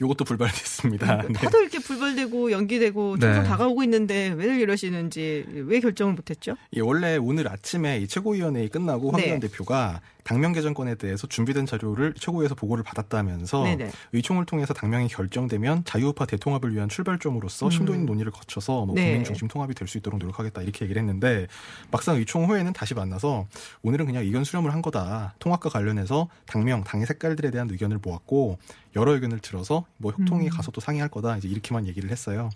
이것도 0.00 0.24
불발됐습니다. 0.24 1.22
네. 1.22 1.28
하도 1.36 1.60
이렇게 1.60 1.78
불발되고 1.78 2.52
연기되고 2.52 3.16
네. 3.16 3.20
총선 3.20 3.44
다가오고 3.44 3.82
있는데 3.84 4.28
왜 4.36 4.58
이러시는지 4.58 5.44
왜 5.48 5.80
결정을 5.80 6.14
못했죠? 6.14 6.56
예, 6.74 6.80
원래 6.80 7.16
오늘 7.16 7.48
아침에 7.48 7.98
이 7.98 8.08
최고위원회의 8.08 8.68
끝나고 8.68 9.12
네. 9.12 9.22
황교안 9.22 9.40
대표가 9.40 10.00
당명 10.22 10.52
개정권에 10.52 10.96
대해서 10.96 11.28
준비된 11.28 11.66
자료를 11.66 12.12
최고위에서 12.18 12.56
보고를 12.56 12.82
받았다면서 12.82 13.62
네네. 13.62 13.92
의총을 14.12 14.44
통해서 14.44 14.74
당명이 14.74 15.06
결정되면 15.06 15.84
자유우파 15.84 16.26
대통합을 16.26 16.74
위한 16.74 16.88
출발점으로서 16.88 17.66
음. 17.66 17.70
심도 17.70 17.92
있는 17.92 18.06
논의를 18.06 18.32
거쳐서 18.32 18.84
뭐 18.86 18.94
네. 18.96 19.04
국민 19.04 19.24
중심 19.24 19.48
통합이 19.48 19.74
될 19.74 19.86
수 19.86 19.98
있도록 19.98 20.18
노력하겠다 20.18 20.62
이렇게 20.62 20.84
얘기를 20.84 21.00
했는데 21.00 21.46
막상 21.92 22.16
의총 22.16 22.46
후에는 22.46 22.72
다시 22.72 22.92
만나서 22.92 23.46
오늘은 23.82 24.06
그냥 24.06 24.24
의견 24.24 24.42
수렴을 24.42 24.72
한 24.72 24.82
거다. 24.82 25.34
통합과 25.38 25.70
관련해서 25.70 26.28
당명, 26.46 26.82
당의 26.82 27.06
색깔들에 27.06 27.52
대한 27.52 27.70
의견을 27.70 28.00
모았고 28.02 28.58
여러 28.96 29.12
의견을 29.12 29.38
들어서 29.38 29.84
뭐 29.98 30.10
협통이 30.10 30.46
음. 30.46 30.50
가서 30.50 30.72
또 30.72 30.80
상의할 30.80 31.08
거다 31.08 31.36
이제 31.36 31.46
이렇게만 31.46 31.86
얘기를 31.86 32.10
했어요. 32.10 32.50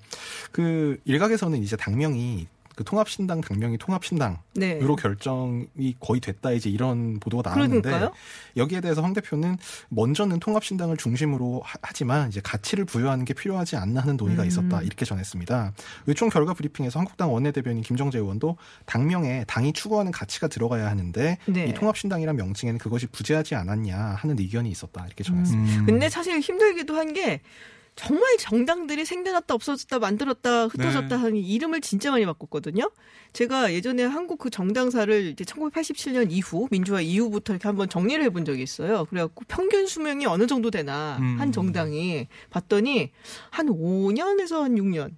그 0.50 0.98
일각에서는 1.04 1.62
이제 1.62 1.76
당명이 1.76 2.48
그 2.80 2.84
통합신당 2.84 3.42
당명이 3.42 3.76
통합신당 3.76 4.38
네. 4.54 4.80
으로 4.80 4.96
결정이 4.96 5.96
거의 6.00 6.18
됐다 6.18 6.52
이제 6.52 6.70
이런 6.70 7.20
보도가 7.20 7.50
나왔는데 7.50 7.82
그러니까요. 7.82 8.12
여기에 8.56 8.80
대해서 8.80 9.02
황 9.02 9.12
대표는 9.12 9.58
먼저는 9.90 10.40
통합신당을 10.40 10.96
중심으로 10.96 11.60
하- 11.62 11.76
하지만 11.82 12.28
이제 12.30 12.40
가치를 12.42 12.86
부여하는 12.86 13.26
게 13.26 13.34
필요하지 13.34 13.76
않나 13.76 14.00
하는 14.00 14.16
논의가 14.16 14.44
음. 14.44 14.48
있었다 14.48 14.80
이렇게 14.80 15.04
전했습니다. 15.04 15.74
의총 16.06 16.30
결과 16.30 16.54
브리핑에서 16.54 17.00
한국당 17.00 17.34
원내대변인 17.34 17.82
김정재 17.82 18.16
의원도 18.16 18.56
당명에 18.86 19.44
당이 19.46 19.74
추구하는 19.74 20.10
가치가 20.10 20.48
들어가야 20.48 20.88
하는데 20.88 21.36
네. 21.48 21.66
이 21.66 21.74
통합신당이란 21.74 22.34
명칭에는 22.36 22.78
그것이 22.78 23.08
부재하지 23.08 23.56
않았냐 23.56 23.94
하는 23.98 24.38
의견이 24.38 24.70
있었다 24.70 25.04
이렇게 25.04 25.22
전했습니다. 25.22 25.80
음. 25.80 25.84
근데 25.84 26.08
사실 26.08 26.40
힘들기도 26.40 26.96
한게 26.96 27.42
정말 27.96 28.36
정당들이 28.38 29.04
생겨났다 29.04 29.54
없어졌다 29.54 29.98
만들었다 29.98 30.66
흩어졌다 30.68 31.08
네. 31.08 31.14
하는 31.14 31.36
이름을 31.36 31.80
진짜 31.82 32.10
많이 32.10 32.24
바꿨거든요. 32.24 32.90
제가 33.32 33.72
예전에 33.74 34.04
한국 34.04 34.38
그 34.38 34.48
정당사를 34.50 35.26
이제 35.26 35.44
1987년 35.44 36.28
이후 36.30 36.66
민주화 36.70 37.00
이후부터 37.02 37.52
이렇게 37.52 37.68
한번 37.68 37.88
정리를 37.88 38.22
해본 38.24 38.44
적이 38.44 38.62
있어요. 38.62 39.04
그래갖고 39.06 39.44
평균 39.48 39.86
수명이 39.86 40.24
어느 40.26 40.46
정도 40.46 40.70
되나 40.70 41.18
음. 41.20 41.36
한 41.38 41.52
정당이 41.52 42.28
봤더니 42.50 43.10
한 43.50 43.66
5년에서 43.66 44.60
한 44.62 44.74
6년. 44.76 45.14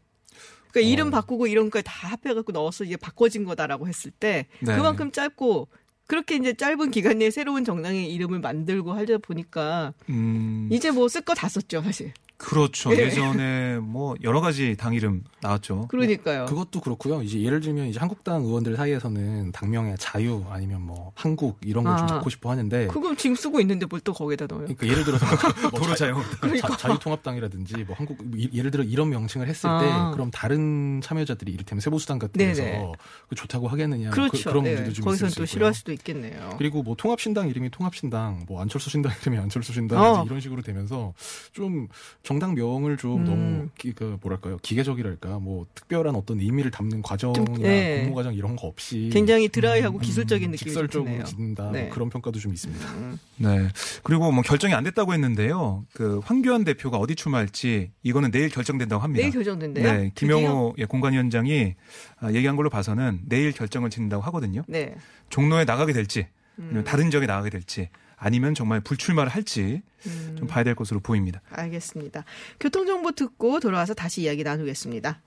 그러니까 0.73 0.91
이름 0.91 1.09
어. 1.09 1.11
바꾸고 1.11 1.47
이런 1.47 1.71
거에 1.71 1.83
다 1.83 1.93
합해갖고 2.09 2.53
넣어서 2.53 2.85
이제 2.85 2.97
바꿔진 2.97 3.45
거다라고 3.45 3.87
했을 3.87 4.11
때 4.11 4.47
네. 4.61 4.75
그만큼 4.75 5.13
짧고 5.13 5.69
그렇게 6.07 6.37
이제 6.37 6.53
짧은 6.55 6.91
기간 6.91 7.19
내에 7.19 7.31
새로운 7.31 7.65
정당의 7.65 8.13
이름을 8.13 8.41
만들고 8.41 8.93
하다 8.93 9.19
보니까 9.19 9.95
음, 10.09 10.69
이제 10.73 10.91
뭐 10.91 11.07
쓸 11.09 11.23
거 11.23 11.35
다 11.35 11.49
썼죠, 11.49 11.83
사실. 11.83 12.13
그렇죠. 12.43 12.91
네. 12.91 12.99
예전에 13.05 13.79
뭐 13.79 14.15
여러 14.23 14.41
가지 14.41 14.77
당 14.77 14.95
이름 14.95 15.25
나왔죠. 15.41 15.87
그러니까요. 15.89 16.47
그것도 16.47 16.81
그렇고요. 16.81 17.23
이제 17.23 17.41
예를 17.41 17.61
들면 17.61 17.87
이제 17.87 17.99
한국당 17.99 18.43
의원들 18.45 18.77
사이에서는 18.77 19.53
당명에 19.53 19.95
자유 19.99 20.45
아니면 20.51 20.83
뭐 20.83 21.13
한국 21.15 21.59
이런 21.65 21.85
걸좀 21.85 22.05
아. 22.05 22.07
적고 22.09 22.31
싶어 22.31 22.51
하는데 22.51 22.89
그건 22.89 23.17
지금 23.17 23.37
쓰고 23.37 23.61
있는데 23.61 23.87
뭘 23.87 24.03
또 24.03 24.13
거기다 24.13 24.47
넣어요? 24.49 24.65
그러니까 24.65 24.87
예를 24.89 25.05
들어서 25.05 25.25
뭐 25.71 25.71
도로 25.81 25.95
자- 25.95 26.13
자유. 26.13 26.15
자, 26.61 26.77
자유통합당이라든지 26.77 27.85
뭐 27.85 27.95
한국 27.97 28.17
뭐 28.25 28.37
이- 28.37 28.51
예를 28.53 28.73
들어 28.73 28.83
이런 28.83 29.11
명칭을 29.11 29.47
했을 29.47 29.69
아. 29.71 29.79
때 29.81 29.87
그럼 30.17 30.31
다른 30.33 31.01
참여자들이 31.01 31.53
이를테면 31.53 31.81
세보수당 31.81 32.19
같은. 32.19 32.33
데서 32.37 32.93
그 33.29 33.37
좋다고 33.37 33.69
하겠느냐 33.69 34.11
그렇죠. 34.11 34.51
그, 34.51 34.55
런 34.55 34.65
네. 34.65 34.71
문제도 34.75 34.93
좀 34.95 35.05
거기서는 35.05 35.29
있을 35.31 35.43
또수 35.43 35.53
싫어할. 35.53 35.73
수도 35.75 35.93
있겠네요. 35.93 36.57
그리고 36.59 36.83
뭐 36.83 36.97
통합신당 36.97 37.49
이름이 37.49 37.71
통합신당, 37.71 38.47
뭐 38.49 38.61
안철수 38.61 38.91
신당 38.91 39.13
이름이 39.23 39.39
안철수 39.39 39.73
신당 39.73 40.03
어. 40.03 40.25
이런 40.27 40.41
식으로 40.41 40.63
되면서 40.63 41.15
좀 41.53 41.87
정당 42.33 42.55
명을 42.55 42.97
좀 42.97 43.21
음. 43.21 43.25
너무 43.25 43.69
기, 43.77 43.93
그 43.93 44.17
뭐랄까요 44.23 44.57
기계적이랄까 44.63 45.39
뭐 45.39 45.67
특별한 45.75 46.15
어떤 46.15 46.41
의미를 46.41 46.71
담는 46.71 47.03
과정이나 47.03 47.45
좀, 47.45 47.63
네. 47.63 48.01
공모 48.01 48.15
과정 48.15 48.35
이런 48.35 48.57
거 48.57 48.67
없이 48.67 49.11
굉장히 49.13 49.49
드라이하고 49.49 49.99
음, 49.99 50.01
기술적인 50.01 50.51
느낌이 50.51 50.73
좀 50.73 50.83
직설적으로 50.83 51.11
드네요. 51.11 51.25
짓는다 51.25 51.71
네. 51.71 51.83
뭐 51.83 51.91
그런 51.91 52.09
평가도 52.09 52.39
좀 52.39 52.55
있습니다. 52.55 52.89
음. 52.95 53.19
네. 53.37 53.69
그리고 54.03 54.33
뭐 54.33 54.43
결정이 54.43 54.73
안 54.73 54.85
됐다고 54.85 55.13
했는데요. 55.13 55.85
그 55.93 56.21
황교안 56.25 56.65
대표가 56.65 56.97
어디 56.97 57.15
출마할지 57.15 57.91
이거는 58.03 58.31
내일 58.31 58.49
결정된다고 58.49 59.03
합니다. 59.03 59.21
내일 59.21 59.33
결정된대요. 59.33 59.85
네, 59.85 60.11
드디어? 60.15 60.39
김영호 60.39 60.75
예, 60.79 60.87
공관위원장이 60.87 61.75
아, 62.19 62.33
얘기한 62.33 62.57
걸로 62.57 62.71
봐서는 62.71 63.21
내일 63.27 63.53
결정을 63.53 63.91
짓는다고 63.91 64.23
하거든요. 64.25 64.63
네. 64.69 64.95
종로에 65.29 65.65
나가게 65.65 65.93
될지, 65.93 66.29
음. 66.59 66.83
다른 66.87 67.11
지역에 67.11 67.27
나가게 67.27 67.51
될지, 67.51 67.91
아니면 68.25 68.55
정말 68.55 68.81
불출마를 68.81 69.33
할지 69.33 69.83
음. 70.07 70.37
좀 70.39 70.47
봐야 70.47 70.63
될 70.63 70.77
것으로 70.77 71.01
보입니다. 71.01 71.41
알겠습니다. 71.51 72.25
교통정보 72.61 73.13
듣고 73.13 73.59
돌아와서 73.59 73.95
다시 73.95 74.23
이야기 74.23 74.45
나누겠습니다. 74.45 75.21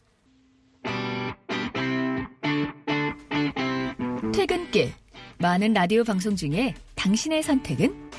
퇴근길 4.33 4.93
많은 5.39 5.73
라디오 5.73 6.05
방송 6.05 6.37
중에 6.37 6.73
당신의 6.95 7.43
선택은 7.43 8.11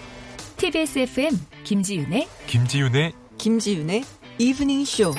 TBS 0.59 0.99
FM 1.01 1.33
김지윤의 1.65 2.29
김지윤의 2.47 3.13
김지윤의 3.39 4.05
이브닝 4.39 4.85
쇼. 4.85 5.15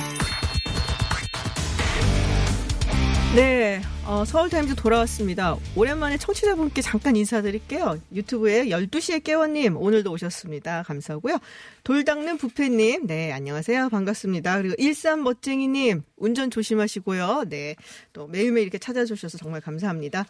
네. 3.36 3.82
어, 4.08 4.24
서울타임즈 4.24 4.76
돌아왔습니다. 4.76 5.58
오랜만에 5.76 6.18
청취자분께 6.18 6.82
잠깐 6.82 7.18
인사드릴게요. 7.18 8.00
유튜브에 8.14 8.68
12시에 8.68 9.22
깨워님, 9.22 9.76
오늘도 9.76 10.10
오셨습니다. 10.14 10.84
감사하고요. 10.84 11.40
돌닦는 11.84 12.38
부패님, 12.38 13.06
네, 13.06 13.34
안녕하세요. 13.34 13.90
반갑습니다. 13.90 14.62
그리고 14.62 14.76
일산 14.78 15.24
멋쟁이님, 15.24 16.04
운전 16.16 16.50
조심하시고요. 16.50 17.48
네, 17.50 17.76
또 18.14 18.28
매일매일 18.28 18.68
이렇게 18.68 18.78
찾아주셔서 18.78 19.40
정말 19.40 19.60
감사합니다. 19.60 20.26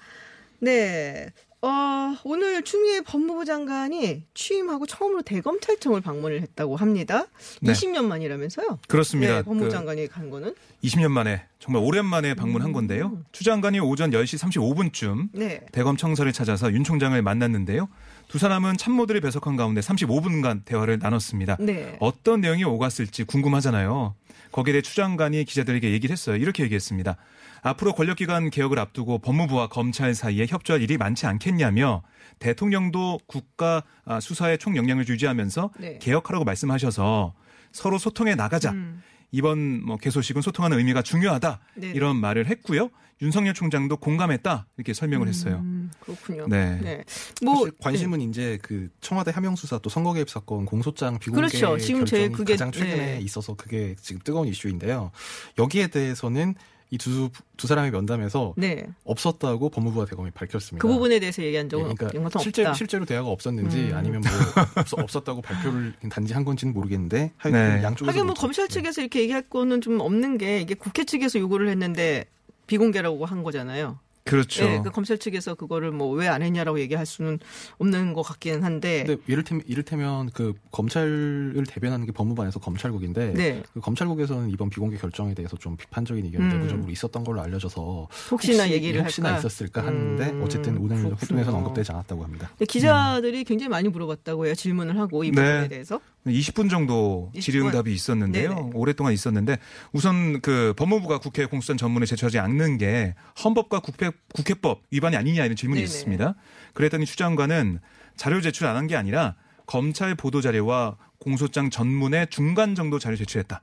네, 0.57 1.31
어, 1.67 2.15
오늘 2.23 2.63
추미애 2.63 3.01
법무부 3.01 3.43
장관이 3.43 4.23
취임하고 4.33 4.85
처음으로 4.85 5.21
대검찰청을 5.23 5.99
방문을 5.99 6.41
했다고 6.41 6.77
합니다. 6.77 7.25
네. 7.61 7.73
20년 7.73 8.05
만이라면서요? 8.05 8.79
그렇습니다. 8.87 9.35
네, 9.35 9.41
법무부 9.41 9.65
그 9.65 9.71
장관이 9.71 10.07
간 10.07 10.29
거는? 10.29 10.55
20년 10.83 11.09
만에 11.11 11.43
정말 11.59 11.83
오랜만에 11.83 12.35
방문한 12.35 12.71
건데요. 12.71 13.21
추 13.33 13.43
장관이 13.43 13.81
오전 13.81 14.11
10시 14.11 14.39
35분쯤 14.39 15.29
네. 15.33 15.59
대검 15.73 15.97
청사를 15.97 16.31
찾아서 16.31 16.71
윤 16.71 16.85
총장을 16.85 17.21
만났는데요. 17.21 17.89
두 18.29 18.37
사람은 18.37 18.77
참모들이 18.77 19.19
배석한 19.19 19.57
가운데 19.57 19.81
35분간 19.81 20.63
대화를 20.63 20.99
나눴습니다. 20.99 21.57
네. 21.59 21.97
어떤 21.99 22.39
내용이 22.39 22.63
오갔을지 22.63 23.25
궁금하잖아요. 23.25 24.15
거기에 24.53 24.71
대해 24.73 24.81
추 24.81 24.95
장관이 24.95 25.43
기자들에게 25.43 25.91
얘기를 25.91 26.13
했어요. 26.13 26.37
이렇게 26.37 26.63
얘기했습니다. 26.63 27.17
앞으로 27.61 27.93
권력기관 27.93 28.49
개혁을 28.49 28.79
앞두고 28.79 29.19
법무부와 29.19 29.67
검찰 29.67 30.13
사이에 30.13 30.45
협조할 30.47 30.81
일이 30.81 30.97
많지 30.97 31.25
않겠냐며 31.25 32.03
대통령도 32.39 33.19
국가 33.27 33.83
아, 34.05 34.19
수사에 34.19 34.57
총 34.57 34.75
영향을 34.77 35.07
유지하면서 35.07 35.71
네. 35.79 35.97
개혁하라고 35.99 36.45
말씀하셔서 36.45 37.33
서로 37.71 37.97
소통해 37.97 38.35
나가자. 38.35 38.71
음. 38.71 39.01
이번 39.31 39.83
뭐 39.85 39.97
개소식은 39.97 40.41
소통하는 40.41 40.77
의미가 40.77 41.01
중요하다. 41.01 41.59
네네. 41.75 41.93
이런 41.93 42.15
말을 42.15 42.47
했고요. 42.47 42.89
윤석열 43.21 43.53
총장도 43.55 43.97
공감했다. 43.97 44.67
이렇게 44.77 44.93
설명을 44.93 45.27
했어요. 45.27 45.55
음, 45.55 45.89
그렇군요. 45.99 46.47
네. 46.47 47.03
뭐 47.43 47.55
사실 47.57 47.71
관심은 47.81 48.21
이제 48.21 48.59
그 48.61 48.89
청와대 49.01 49.31
하명 49.31 49.55
수사 49.55 49.79
또 49.79 49.89
선거 49.89 50.13
개입 50.13 50.29
사건 50.29 50.65
공소장 50.65 51.17
비공개 51.17 51.47
그렇죠. 51.47 51.77
지금 51.79 52.01
결정이 52.05 52.29
그게- 52.29 52.53
가장 52.53 52.71
최근에 52.71 52.95
네. 52.95 53.19
있어서 53.21 53.55
그게 53.55 53.95
지금 53.99 54.21
뜨거운 54.23 54.47
이슈인데요. 54.47 55.11
여기에 55.57 55.87
대해서는 55.87 56.53
이두 56.89 57.29
두 57.57 57.67
사람의 57.67 57.91
면담에서 57.91 58.53
네. 58.55 58.75
네. 58.75 58.87
없었다고 59.03 59.69
법무부와 59.69 60.05
대검이 60.05 60.31
밝혔습니다. 60.31 60.81
그 60.87 60.91
부분에 60.93 61.19
대해서 61.19 61.43
얘기한 61.43 61.67
적은 61.69 61.89
예, 61.91 61.93
그러니까 61.95 62.39
실제, 62.39 62.61
없다. 62.63 62.73
실제로 62.75 63.03
대화가 63.05 63.29
없었는지 63.29 63.89
음. 63.91 63.95
아니면 63.95 64.21
뭐 64.21 64.31
없, 64.81 64.93
없었 65.03 65.23
다고 65.25 65.41
발표를 65.41 65.93
단지 66.09 66.33
한 66.33 66.45
건지는 66.45 66.73
모르겠는데 66.73 67.31
하여튼 67.37 67.77
네. 67.77 67.83
양쪽에서 67.83 68.11
하긴 68.11 68.21
뭐 68.25 68.31
모두- 68.31 68.41
검찰 68.41 68.67
측에서 68.69 69.01
이렇게 69.01 69.21
얘기할 69.21 69.41
거는 69.43 69.81
좀 69.81 69.99
없는 69.99 70.37
게 70.37 70.61
이게 70.61 70.75
국회 70.75 71.03
측에서 71.03 71.39
요구를 71.39 71.67
했는데 71.69 72.25
비공개라고 72.67 73.25
한 73.25 73.43
거잖아요. 73.43 73.99
그렇죠. 74.27 74.65
네, 74.65 74.81
그 74.83 74.91
검찰 74.91 75.17
측에서 75.17 75.55
그거를 75.55 75.91
뭐 75.91 76.15
왜 76.17 76.27
안 76.27 76.41
했냐라고 76.41 76.79
얘기할 76.79 77.05
수는 77.05 77.39
없는 77.79 78.13
것 78.13 78.21
같기는 78.23 78.63
한데. 78.63 79.03
근데 79.05 79.21
이를테면, 79.27 79.63
이를테면 79.67 80.29
그 80.33 80.53
검찰을 80.71 81.63
대변하는 81.67 82.05
게 82.05 82.11
법무부안에서 82.11 82.59
검찰국인데 82.59 83.33
네. 83.33 83.63
그 83.73 83.79
검찰국에서는 83.79 84.49
이번 84.49 84.69
비공개 84.69 84.97
결정에 84.97 85.33
대해서 85.33 85.57
좀 85.57 85.77
비판적인 85.77 86.25
의견이 86.25 86.45
음. 86.45 86.49
내부적으로 86.49 86.89
있었던 86.91 87.23
걸로 87.23 87.41
알려져서 87.41 88.07
혹시나 88.31 88.63
혹시- 88.63 88.73
얘기를 88.73 89.01
혹시나 89.01 89.29
할까? 89.29 89.39
있었을까 89.39 89.85
하는데 89.85 90.29
음, 90.31 90.41
어쨌든 90.43 90.77
오늘 90.77 90.97
그렇군요. 90.97 91.17
회동에서는 91.21 91.59
언급되지 91.59 91.91
않았다고 91.91 92.23
합니다. 92.23 92.51
기자들이 92.67 93.43
굉장히 93.43 93.69
많이 93.69 93.89
물어봤다고 93.89 94.45
해요. 94.45 94.55
질문을 94.55 94.97
하고 94.99 95.23
이 95.23 95.31
네. 95.31 95.35
부분에 95.35 95.67
대해서. 95.67 95.99
20분 96.33 96.69
정도 96.69 97.31
20분? 97.35 97.41
질의응답이 97.41 97.93
있었는데요. 97.93 98.49
네네. 98.53 98.69
오랫동안 98.73 99.13
있었는데 99.13 99.57
우선 99.91 100.41
그 100.41 100.73
법무부가 100.77 101.19
국회 101.19 101.45
공수처 101.45 101.75
전문을 101.75 102.07
제출하지 102.07 102.39
않는 102.39 102.77
게 102.77 103.15
헌법과 103.43 103.79
국회, 103.79 104.11
국회법 104.33 104.81
위반이 104.91 105.15
아니냐 105.17 105.45
이런 105.45 105.55
질문이 105.55 105.79
네네. 105.81 105.85
있었습니다. 105.85 106.35
그랬더니 106.73 107.05
추 107.05 107.15
장관은 107.17 107.79
자료 108.15 108.41
제출 108.41 108.65
안 108.67 108.75
한 108.75 108.87
게 108.87 108.95
아니라 108.95 109.35
검찰 109.65 110.15
보도 110.15 110.41
자료와 110.41 110.97
공소장 111.19 111.69
전문의 111.69 112.27
중간 112.29 112.73
정도 112.75 112.99
자료 112.99 113.15
제출했다. 113.15 113.61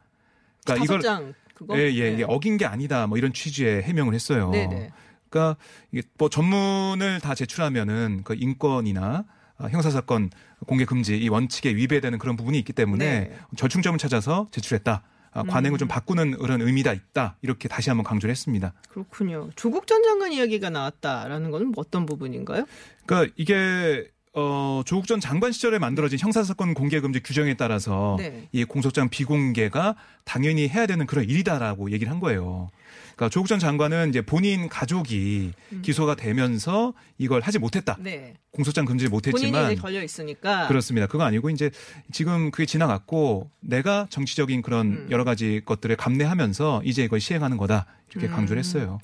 그러니까 0.64 0.84
이걸 0.84 1.00
장 1.00 1.34
그거. 1.54 1.78
예, 1.78 1.92
예, 1.92 2.08
네. 2.08 2.12
이게 2.14 2.24
어긴 2.26 2.56
게 2.56 2.66
아니다. 2.66 3.06
뭐 3.06 3.16
이런 3.16 3.32
취지의 3.32 3.82
해명을 3.84 4.12
했어요. 4.14 4.50
네네. 4.50 4.90
그러니까 5.30 5.56
이게 5.92 6.02
뭐 6.18 6.28
전문을 6.28 7.20
다 7.20 7.34
제출하면은 7.34 8.22
그 8.24 8.34
인권이나 8.38 9.02
아, 9.02 9.24
형사사건 9.58 10.30
공개 10.66 10.84
금지 10.84 11.16
이 11.16 11.28
원칙에 11.28 11.74
위배되는 11.74 12.18
그런 12.18 12.36
부분이 12.36 12.58
있기 12.58 12.72
때문에 12.72 13.04
네. 13.04 13.30
음. 13.30 13.56
절충점을 13.56 13.98
찾아서 13.98 14.48
제출했다. 14.50 15.02
아, 15.36 15.42
관행을 15.42 15.78
좀 15.78 15.88
바꾸는 15.88 16.38
그런 16.38 16.62
의미가 16.62 16.92
있다. 16.92 17.36
이렇게 17.42 17.68
다시 17.68 17.90
한번 17.90 18.04
강조를 18.04 18.30
했습니다. 18.30 18.72
그렇군요. 18.88 19.50
조국 19.56 19.88
전 19.88 20.04
장관 20.04 20.32
이야기가 20.32 20.70
나왔다라는 20.70 21.50
건 21.50 21.72
어떤 21.76 22.06
부분인가요? 22.06 22.66
그러니까 23.04 23.32
이게 23.36 24.08
어, 24.32 24.82
조국 24.84 25.06
전 25.06 25.20
장관 25.20 25.52
시절에 25.52 25.78
만들어진 25.78 26.18
형사사건 26.18 26.74
공개 26.74 27.00
금지 27.00 27.20
규정에 27.20 27.54
따라서 27.54 28.16
네. 28.18 28.48
이 28.52 28.64
공소장 28.64 29.08
비공개가 29.08 29.96
당연히 30.24 30.68
해야 30.68 30.86
되는 30.86 31.04
그런 31.06 31.24
일이다라고 31.24 31.90
얘기를 31.90 32.12
한 32.12 32.20
거예요. 32.20 32.68
그러니까 33.16 33.28
조국 33.28 33.46
전 33.48 33.58
장관은 33.58 34.08
이제 34.08 34.22
본인 34.22 34.68
가족이 34.68 35.52
기소가 35.82 36.14
되면서 36.14 36.94
이걸 37.18 37.40
하지 37.40 37.58
못했다. 37.58 37.96
음. 37.98 38.04
네. 38.04 38.34
공소장 38.50 38.84
금지를 38.84 39.10
본인이 39.10 39.32
못했지만 39.32 39.72
이제 39.72 39.80
걸려 39.80 40.02
있으니까. 40.02 40.68
그렇습니다. 40.68 41.06
그거 41.06 41.24
아니고 41.24 41.50
이제 41.50 41.70
지금 42.12 42.50
그게 42.50 42.66
지나갔고 42.66 43.50
내가 43.60 44.06
정치적인 44.10 44.62
그런 44.62 44.86
음. 44.86 45.08
여러 45.10 45.24
가지 45.24 45.60
것들을 45.64 45.96
감내하면서 45.96 46.82
이제 46.84 47.04
이걸 47.04 47.20
시행하는 47.20 47.56
거다 47.56 47.86
이렇게 48.10 48.28
강조를 48.28 48.58
했어요. 48.58 49.00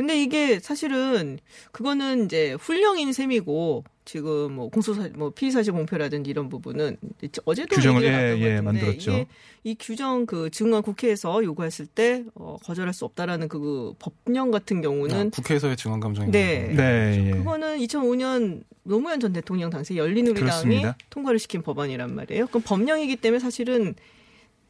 근데 0.00 0.18
이게 0.18 0.58
사실은 0.60 1.38
그거는 1.72 2.24
이제 2.24 2.54
훈령인 2.54 3.12
셈이고 3.12 3.84
지금 4.06 4.54
뭐 4.54 4.70
공소사 4.70 5.10
뭐 5.14 5.28
피의사실 5.28 5.74
공표라든지 5.74 6.30
이런 6.30 6.48
부분은 6.48 6.96
어제도 7.44 7.76
규정을, 7.76 8.04
얘기가 8.04 8.38
예, 8.38 8.40
예, 8.40 8.60
만들었죠. 8.62 9.10
이게 9.10 9.26
이 9.62 9.76
규정 9.78 10.24
그 10.24 10.48
증언 10.48 10.80
국회에서 10.80 11.44
요구했을 11.44 11.84
때 11.84 12.24
어, 12.34 12.56
거절할 12.64 12.94
수 12.94 13.04
없다라는 13.04 13.48
그 13.48 13.92
법령 13.98 14.50
같은 14.50 14.80
경우는 14.80 15.26
아, 15.26 15.28
국회에서의 15.28 15.76
증언 15.76 16.00
감정이 16.00 16.30
네. 16.30 16.72
네, 16.74 17.26
예. 17.26 17.30
그거는 17.32 17.76
2005년 17.80 18.62
노무현 18.84 19.20
전 19.20 19.34
대통령 19.34 19.68
당시 19.68 19.98
열린우리당이 19.98 20.40
그렇습니다. 20.40 20.96
통과를 21.10 21.38
시킨 21.38 21.60
법안이란 21.60 22.14
말이에요. 22.14 22.46
그럼 22.46 22.62
법령이기 22.62 23.16
때문에 23.16 23.38
사실은 23.38 23.94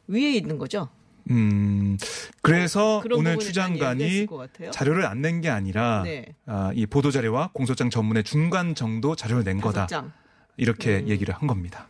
위에 0.09 0.33
있는 0.33 0.57
거죠. 0.57 0.89
음, 1.29 1.97
그래서 2.41 2.99
그런 3.01 3.19
오늘 3.19 3.37
추 3.39 3.53
장관이. 3.53 4.27
자료를 4.71 5.05
안 5.05 5.21
낸 5.21 5.41
게 5.41 5.49
아니라 5.49 6.01
네. 6.03 6.25
아, 6.45 6.71
이 6.73 6.85
보도 6.85 7.11
자료와 7.11 7.51
공소장 7.53 7.89
전문의 7.89 8.23
중간 8.23 8.73
정도 8.75 9.15
자료를 9.15 9.43
낸 9.43 9.61
거다. 9.61 9.87
장. 9.87 10.11
이렇게 10.57 10.97
음. 10.99 11.07
얘기를 11.09 11.33
한 11.33 11.47
겁니다. 11.47 11.87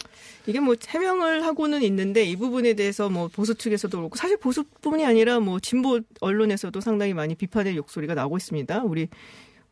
이게 0.48 0.60
뭐 0.60 0.76
해명을 0.88 1.44
하고는 1.46 1.82
있는데 1.84 2.24
이 2.24 2.36
부분에 2.36 2.74
대해서 2.74 3.10
뭐 3.10 3.28
보수 3.28 3.56
측에서도 3.56 3.96
그렇고 3.98 4.16
사실 4.16 4.38
보수뿐이 4.38 5.06
아니라 5.06 5.40
뭐 5.40 5.60
진보 5.60 6.00
언론에서도 6.20 6.80
상당히 6.82 7.14
많이 7.14 7.36
비판의 7.36 7.76
욕소리가 7.78 8.14
나오고 8.16 8.38
있습니다. 8.38 8.84
우리 8.84 9.08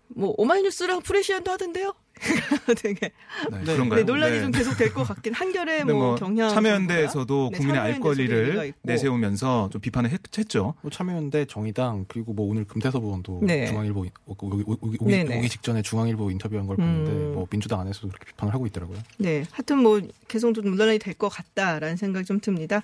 뭐 0.08 0.34
오마이뉴스랑 0.38 1.02
프레시안도 1.02 1.52
하던데요. 1.52 1.94
되게 2.82 3.12
네, 3.52 3.58
네. 3.64 3.74
그런가요? 3.74 4.00
네, 4.00 4.04
논란이 4.04 4.36
네. 4.36 4.42
좀 4.42 4.52
계속 4.52 4.78
될 4.78 4.94
것 4.94 5.04
같긴 5.04 5.34
한결에 5.34 5.80
근데 5.80 5.94
뭐, 5.94 6.16
경향 6.16 6.50
참여연대에서도 6.50 7.50
네, 7.52 7.58
국민의 7.58 7.82
알 7.82 7.94
참여연대에서도 7.94 8.22
얘기가 8.22 8.56
권리를. 8.56 8.74
내세우면서 8.82 9.70
좀 9.72 9.82
비판을 9.82 10.10
했, 10.10 10.20
했죠. 10.38 10.74
뭐 10.82 10.92
참여연대 10.92 11.46
정의당 11.46 12.06
그리고 12.08 12.34
뭐 12.34 12.50
오늘 12.50 12.66
금태섭 12.66 13.04
의원도 13.04 13.40
네. 13.44 13.68
중앙일보 13.68 14.00
오기, 14.00 14.12
오기, 14.26 14.64
오기, 14.68 14.98
오기, 15.00 15.06
네네. 15.12 15.38
오기 15.40 15.50
직전에 15.50 15.82
중앙일보 15.82 16.32
인터뷰한 16.32 16.68
걸 16.68 16.78
봤는데 16.78 17.12
음. 17.12 17.34
뭐 17.34 17.48
민주당 17.50 17.80
안에서도 17.82 18.08
그렇게 18.10 18.26
비판을 18.26 18.54
하고 18.54 18.66
있더라고요. 18.68 18.98
네, 19.18 19.44
하여튼 19.52 19.78
뭐 19.80 20.02
계속 20.28 20.54
좀 20.54 20.66
논란이 20.66 21.00
될 21.00 21.14
것 21.20 21.28
같다라는 21.30 21.98
생각이 21.98 22.26
좀 22.26 22.40
듭니다. 22.40 22.82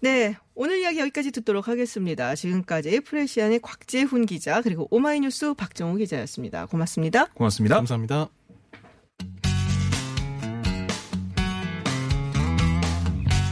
네, 0.00 0.36
오늘 0.54 0.78
이야기 0.80 1.00
여기까지 1.00 1.30
듣도록 1.32 1.66
하겠습니다. 1.66 2.34
지금까지 2.34 3.00
프레시안의 3.00 3.60
곽재훈 3.60 4.26
기자 4.26 4.60
그리고 4.60 4.86
오마이뉴스 4.90 5.54
박정우 5.54 5.96
기자였습니다. 5.96 6.66
고맙습니다. 6.66 7.26
고맙습니다. 7.34 7.76
감사합니다. 7.76 8.28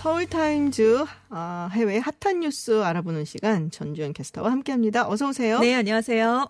서울타임즈 0.00 1.04
아, 1.28 1.68
해외 1.72 1.98
핫한 1.98 2.40
뉴스 2.40 2.82
알아보는 2.82 3.26
시간 3.26 3.70
전주현 3.70 4.14
캐스터와 4.14 4.50
함께합니다. 4.50 5.06
어서 5.06 5.28
오세요. 5.28 5.58
네, 5.58 5.74
안녕하세요. 5.74 6.48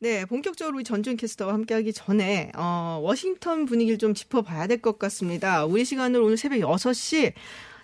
네, 0.00 0.26
본격적으로 0.26 0.82
전준 0.82 1.16
캐스터와 1.16 1.54
함께하기 1.54 1.94
전에 1.94 2.52
어, 2.54 3.00
워싱턴 3.02 3.64
분위기를 3.64 3.96
좀 3.96 4.12
짚어봐야 4.12 4.66
될 4.66 4.82
것 4.82 4.98
같습니다. 4.98 5.64
우리 5.64 5.86
시간으로 5.86 6.26
오늘 6.26 6.36
새벽 6.36 6.58
6시 6.58 7.32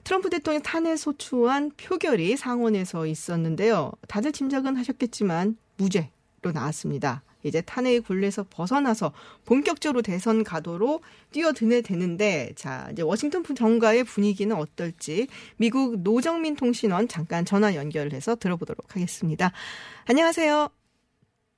트럼프 0.04 0.28
대통령 0.28 0.62
탄핵 0.62 0.98
소추안 0.98 1.70
표결이 1.78 2.36
상원에서 2.36 3.06
있었는데요. 3.06 3.92
다들 4.08 4.32
짐작은 4.32 4.76
하셨겠지만 4.76 5.56
무죄로 5.78 6.52
나왔습니다. 6.52 7.22
이제 7.46 7.60
탄핵의 7.62 8.00
굴레에서 8.00 8.44
벗어나서 8.50 9.12
본격적으로 9.44 10.02
대선 10.02 10.44
가도로 10.44 11.00
뛰어드네 11.32 11.82
되는데 11.82 12.52
자 12.56 12.88
이제 12.92 13.02
워싱턴 13.02 13.42
정가의 13.44 14.04
분위기는 14.04 14.54
어떨지 14.54 15.28
미국 15.56 16.00
노정민 16.00 16.56
통신원 16.56 17.08
잠깐 17.08 17.44
전화 17.44 17.74
연결해서 17.74 18.36
들어보도록 18.36 18.94
하겠습니다. 18.94 19.52
안녕하세요. 20.06 20.68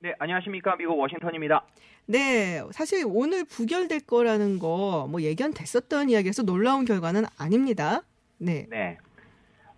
네, 0.01 0.13
안녕하십니까. 0.19 0.75
미국 0.77 0.97
워싱턴입니다. 0.97 1.65
네, 2.05 2.61
사실 2.71 3.03
오늘 3.05 3.43
부결될 3.45 4.01
거라는 4.01 4.59
거 4.59 5.07
뭐 5.09 5.21
예견 5.21 5.53
됐었던 5.53 6.09
이야기에서 6.09 6.43
놀라운 6.43 6.85
결과는 6.85 7.25
아닙니다. 7.37 8.03
네. 8.37 8.65
네. 8.69 8.97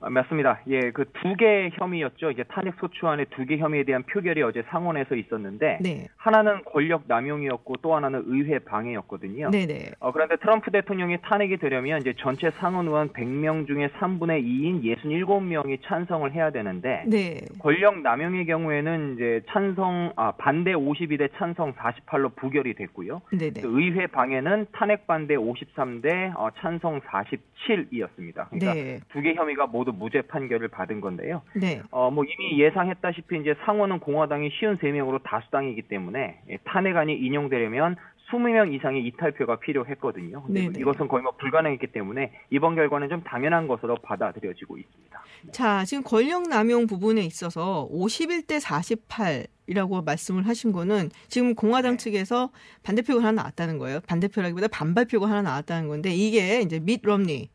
아, 0.03 0.09
맞습니다. 0.09 0.61
예, 0.67 0.91
그 0.91 1.05
두 1.13 1.35
개 1.35 1.69
혐의였죠. 1.73 2.31
이제 2.31 2.43
탄핵 2.43 2.73
소추안의 2.79 3.27
두 3.31 3.45
개 3.45 3.57
혐의에 3.57 3.83
대한 3.83 4.03
표결이 4.03 4.41
어제 4.43 4.63
상원에서 4.69 5.15
있었는데 5.15 5.79
네. 5.81 6.07
하나는 6.17 6.63
권력 6.65 7.03
남용이었고 7.07 7.75
또 7.81 7.95
하나는 7.95 8.23
의회 8.25 8.59
방해였거든요. 8.59 9.51
네네. 9.51 9.91
어, 9.99 10.11
그런데 10.11 10.35
트럼프 10.37 10.71
대통령이 10.71 11.17
탄핵이 11.21 11.57
되려면 11.57 11.99
이제 12.01 12.13
전체 12.17 12.49
상원 12.51 12.87
의원 12.87 13.09
100명 13.09 13.67
중에 13.67 13.89
3분의 13.99 14.43
2인 14.43 14.83
67명이 14.83 15.79
찬성을 15.83 16.31
해야 16.33 16.49
되는데 16.51 17.03
네. 17.07 17.39
권력 17.59 17.99
남용의 18.01 18.45
경우에는 18.47 19.13
이제 19.15 19.41
찬성 19.49 20.13
아 20.15 20.31
반대 20.31 20.73
52대 20.73 21.29
찬성 21.37 21.73
48로 21.73 22.35
부결이 22.35 22.73
됐고요. 22.75 23.21
네네. 23.37 23.61
의회 23.63 24.07
방해는 24.07 24.67
탄핵 24.71 25.05
반대 25.07 25.35
53대 25.35 26.33
어, 26.35 26.49
찬성 26.59 26.99
47이었습니다. 27.01 28.47
그러니까 28.49 28.73
네. 28.73 28.99
두개 29.11 29.33
혐의가 29.35 29.67
모두 29.67 29.90
무죄 29.91 30.21
판결을 30.21 30.67
받은 30.69 31.01
건데요. 31.01 31.41
네. 31.55 31.81
어, 31.91 32.11
뭐 32.11 32.23
이미 32.23 32.61
예상했다시피 32.61 33.39
이제 33.39 33.55
상원은 33.65 33.99
공화당이 33.99 34.49
53명으로 34.49 35.21
다수당이기 35.23 35.83
때문에 35.83 36.41
예, 36.49 36.57
탄핵안이 36.65 37.13
인용되려면 37.13 37.95
20명 38.31 38.73
이상의 38.73 39.05
이탈표가 39.07 39.57
필요했거든요. 39.57 40.43
근데 40.43 40.61
네네. 40.61 40.79
이것은 40.79 41.07
거의 41.07 41.23
뭐 41.23 41.33
불가능했기 41.37 41.87
때문에 41.87 42.31
이번 42.49 42.75
결과는 42.75 43.09
좀 43.09 43.21
당연한 43.23 43.67
것으로 43.67 43.95
받아들여지고 43.95 44.77
있습니다. 44.77 45.21
자, 45.51 45.83
지금 45.85 46.03
권력 46.03 46.47
남용 46.47 46.87
부분에 46.87 47.21
있어서 47.21 47.89
51대 47.91 48.59
48 48.59 49.47
이라고 49.67 50.01
말씀을 50.01 50.47
하신 50.47 50.71
거는 50.71 51.09
지금 51.27 51.55
공화당 51.55 51.93
네. 51.93 51.97
측에서 51.97 52.51
반대표가 52.83 53.21
하나 53.21 53.43
나왔다는 53.43 53.77
거예요. 53.77 53.99
반대표라기보다 54.07 54.67
반발표가 54.67 55.27
하나 55.29 55.41
나왔다는 55.41 55.87
건데 55.87 56.11
이게 56.11 56.61
이제 56.61 56.79
밋 56.79 57.01
럼니 57.03 57.49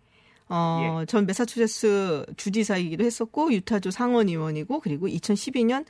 어, 0.49 1.01
예. 1.01 1.07
전 1.07 1.27
메사추세츠 1.27 2.27
주지사이기도 2.37 3.05
했었고 3.05 3.53
유타주 3.53 3.91
상원 3.91 4.29
의원이고 4.29 4.81
그리고 4.81 5.07
2012년 5.09 5.85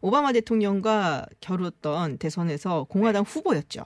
오바마 0.00 0.32
대통령과 0.32 1.26
겨뤘던 1.40 2.18
대선에서 2.18 2.84
공화당 2.84 3.22
후보였죠. 3.22 3.84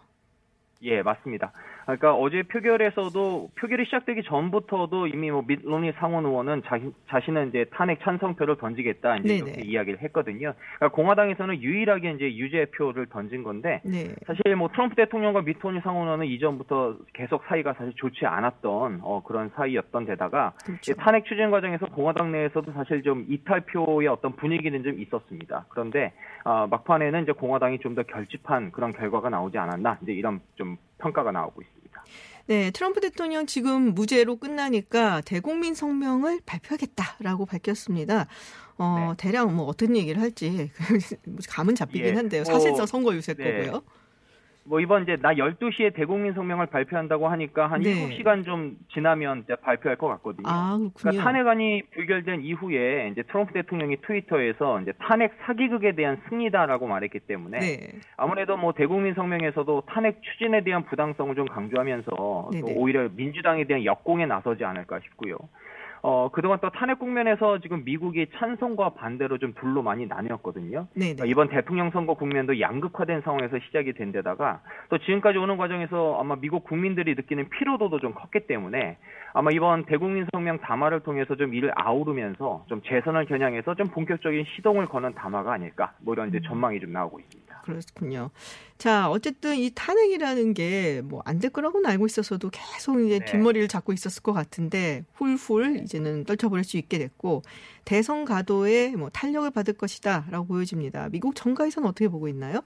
예, 0.82 1.02
맞습니다. 1.02 1.52
그러니까 1.84 2.14
어제 2.14 2.42
표결에서도 2.42 3.50
표결이 3.58 3.86
시작되기 3.86 4.22
전부터도 4.24 5.06
이미 5.06 5.30
뭐 5.30 5.42
밑로니 5.46 5.92
상원 5.92 6.26
의원은 6.26 6.62
자신 6.66 6.94
자신은 7.08 7.48
이제 7.48 7.64
탄핵 7.72 8.00
찬성표를 8.02 8.56
던지겠다 8.58 9.16
이제 9.16 9.28
네네. 9.28 9.50
이렇게 9.50 9.62
이야기를 9.62 10.02
했거든요. 10.02 10.54
그러니까 10.76 10.88
공화당에서는 10.88 11.62
유일하게 11.62 12.12
이제 12.12 12.36
유죄 12.36 12.66
표를 12.76 13.06
던진 13.06 13.42
건데 13.42 13.80
네. 13.84 14.14
사실 14.26 14.56
뭐 14.56 14.68
트럼프 14.68 14.94
대통령과 14.96 15.42
미토니 15.42 15.80
상원 15.80 16.06
의원은 16.06 16.26
이전부터 16.26 16.96
계속 17.14 17.44
사이가 17.46 17.74
사실 17.74 17.94
좋지 17.96 18.26
않았던 18.26 19.00
어, 19.02 19.22
그런 19.24 19.50
사이였던 19.56 20.04
데다가 20.04 20.52
그렇죠. 20.64 20.92
이 20.92 20.94
탄핵 20.96 21.24
추진 21.24 21.50
과정에서 21.50 21.86
공화당 21.86 22.32
내에서도 22.32 22.72
사실 22.72 23.02
좀 23.02 23.24
이탈표의 23.28 24.08
어떤 24.08 24.36
분위기는 24.36 24.82
좀 24.82 25.00
있었습니다. 25.00 25.64
그런데 25.70 26.12
어, 26.44 26.66
막판에는 26.70 27.22
이제 27.22 27.32
공화당이 27.32 27.78
좀 27.78 27.94
더 27.94 28.02
결집한 28.02 28.72
그런 28.72 28.92
결과가 28.92 29.30
나오지 29.30 29.56
않았나 29.58 29.98
이제 30.02 30.12
이런 30.12 30.40
좀 30.56 30.76
평가가 30.98 31.32
나오고 31.32 31.62
있습니다. 31.62 32.04
네, 32.46 32.70
트럼프 32.70 33.00
대통령 33.00 33.46
지금 33.46 33.94
무죄로 33.94 34.36
끝나니까 34.36 35.22
대국민 35.22 35.74
성명을 35.74 36.40
발표하겠다라고 36.44 37.46
밝혔습니다. 37.46 38.26
어, 38.76 39.14
네. 39.16 39.16
대략 39.16 39.52
뭐 39.52 39.66
어떤 39.66 39.96
얘기를 39.96 40.20
할지 40.20 40.70
감은 41.48 41.74
잡히긴 41.74 42.06
예, 42.06 42.12
한데요. 42.12 42.42
뭐, 42.42 42.52
사실상 42.52 42.86
선거 42.86 43.14
유세 43.14 43.34
네. 43.34 43.66
거고요. 43.66 43.82
뭐 44.66 44.80
이번 44.80 45.02
이제 45.02 45.16
나 45.16 45.34
12시에 45.34 45.94
대국민 45.94 46.32
성명을 46.32 46.66
발표한다고 46.66 47.28
하니까 47.28 47.66
한 47.66 47.82
네. 47.82 48.08
7시간 48.08 48.44
좀 48.44 48.76
지나면 48.92 49.42
이제 49.44 49.54
발표할 49.56 49.96
것 49.96 50.08
같거든요. 50.08 50.48
아. 50.48 50.78
그러니까 50.94 51.22
탄핵안이 51.22 51.82
부결된 51.94 52.42
이후에 52.42 53.10
이제 53.12 53.22
트럼프 53.24 53.52
대통령이 53.52 53.98
트위터에서 54.02 54.80
이제 54.80 54.92
탄핵 54.98 55.34
사기극에 55.44 55.92
대한 55.92 56.20
승리다라고 56.28 56.86
말했기 56.86 57.20
때문에 57.20 57.58
네. 57.58 58.00
아무래도 58.16 58.56
뭐 58.56 58.72
대국민 58.72 59.14
성명에서도 59.14 59.82
탄핵 59.86 60.22
추진에 60.22 60.64
대한 60.64 60.84
부당성을 60.84 61.34
좀 61.34 61.46
강조하면서. 61.46 62.10
또 62.14 62.50
오히려 62.76 63.08
민주당에 63.14 63.64
대한 63.64 63.84
역공에 63.84 64.26
나서지 64.26 64.64
않을까 64.64 65.00
싶고요. 65.00 65.36
어, 66.06 66.28
그동안 66.30 66.58
또 66.60 66.68
탄핵 66.68 66.98
국면에서 66.98 67.60
지금 67.60 67.82
미국이 67.82 68.26
찬성과 68.36 68.90
반대로 68.90 69.38
좀 69.38 69.54
둘로 69.54 69.80
많이 69.80 70.06
나뉘었거든요. 70.06 70.86
네, 70.92 71.14
그러니까 71.14 71.24
네. 71.24 71.30
이번 71.30 71.48
대통령 71.48 71.90
선거 71.92 72.12
국면도 72.12 72.60
양극화된 72.60 73.22
상황에서 73.22 73.58
시작이 73.60 73.94
된 73.94 74.12
데다가 74.12 74.60
또 74.90 74.98
지금까지 74.98 75.38
오는 75.38 75.56
과정에서 75.56 76.20
아마 76.20 76.36
미국 76.36 76.64
국민들이 76.64 77.14
느끼는 77.14 77.48
피로도도 77.48 78.00
좀 78.00 78.12
컸기 78.12 78.40
때문에 78.40 78.98
아마 79.32 79.50
이번 79.50 79.86
대국민 79.86 80.26
성명 80.30 80.58
담화를 80.58 81.00
통해서 81.00 81.36
좀 81.36 81.54
이를 81.54 81.72
아우르면서 81.74 82.66
좀 82.68 82.82
재선을 82.82 83.24
겨냥해서 83.24 83.74
좀 83.74 83.88
본격적인 83.88 84.44
시동을 84.56 84.84
거는 84.84 85.14
담화가 85.14 85.54
아닐까 85.54 85.94
뭐 86.02 86.12
이런 86.12 86.28
이제 86.28 86.38
전망이 86.40 86.80
좀 86.80 86.92
나오고 86.92 87.18
있습니다. 87.18 87.53
그렇군요. 87.64 88.30
자, 88.76 89.08
어쨌든 89.10 89.56
이 89.56 89.70
탄핵이라는 89.74 90.52
게 90.54 91.00
뭐 91.02 91.22
안 91.24 91.38
될 91.38 91.50
거라고는 91.50 91.88
알고 91.90 92.04
있어서도 92.06 92.50
계속 92.50 93.00
이제 93.00 93.20
네. 93.20 93.24
뒷머리를 93.24 93.66
잡고 93.68 93.92
있었을 93.94 94.22
것 94.22 94.32
같은데 94.34 95.04
훌훌 95.14 95.80
이제는 95.82 96.24
떨쳐버릴 96.24 96.62
수 96.64 96.76
있게 96.76 96.98
됐고 96.98 97.42
대선 97.86 98.24
가도에 98.26 98.96
뭐 98.96 99.08
탄력을 99.10 99.50
받을 99.50 99.74
것이다라고 99.74 100.46
보여집니다. 100.46 101.08
미국 101.10 101.34
정가에서는 101.34 101.88
어떻게 101.88 102.08
보고 102.08 102.28
있나요? 102.28 102.60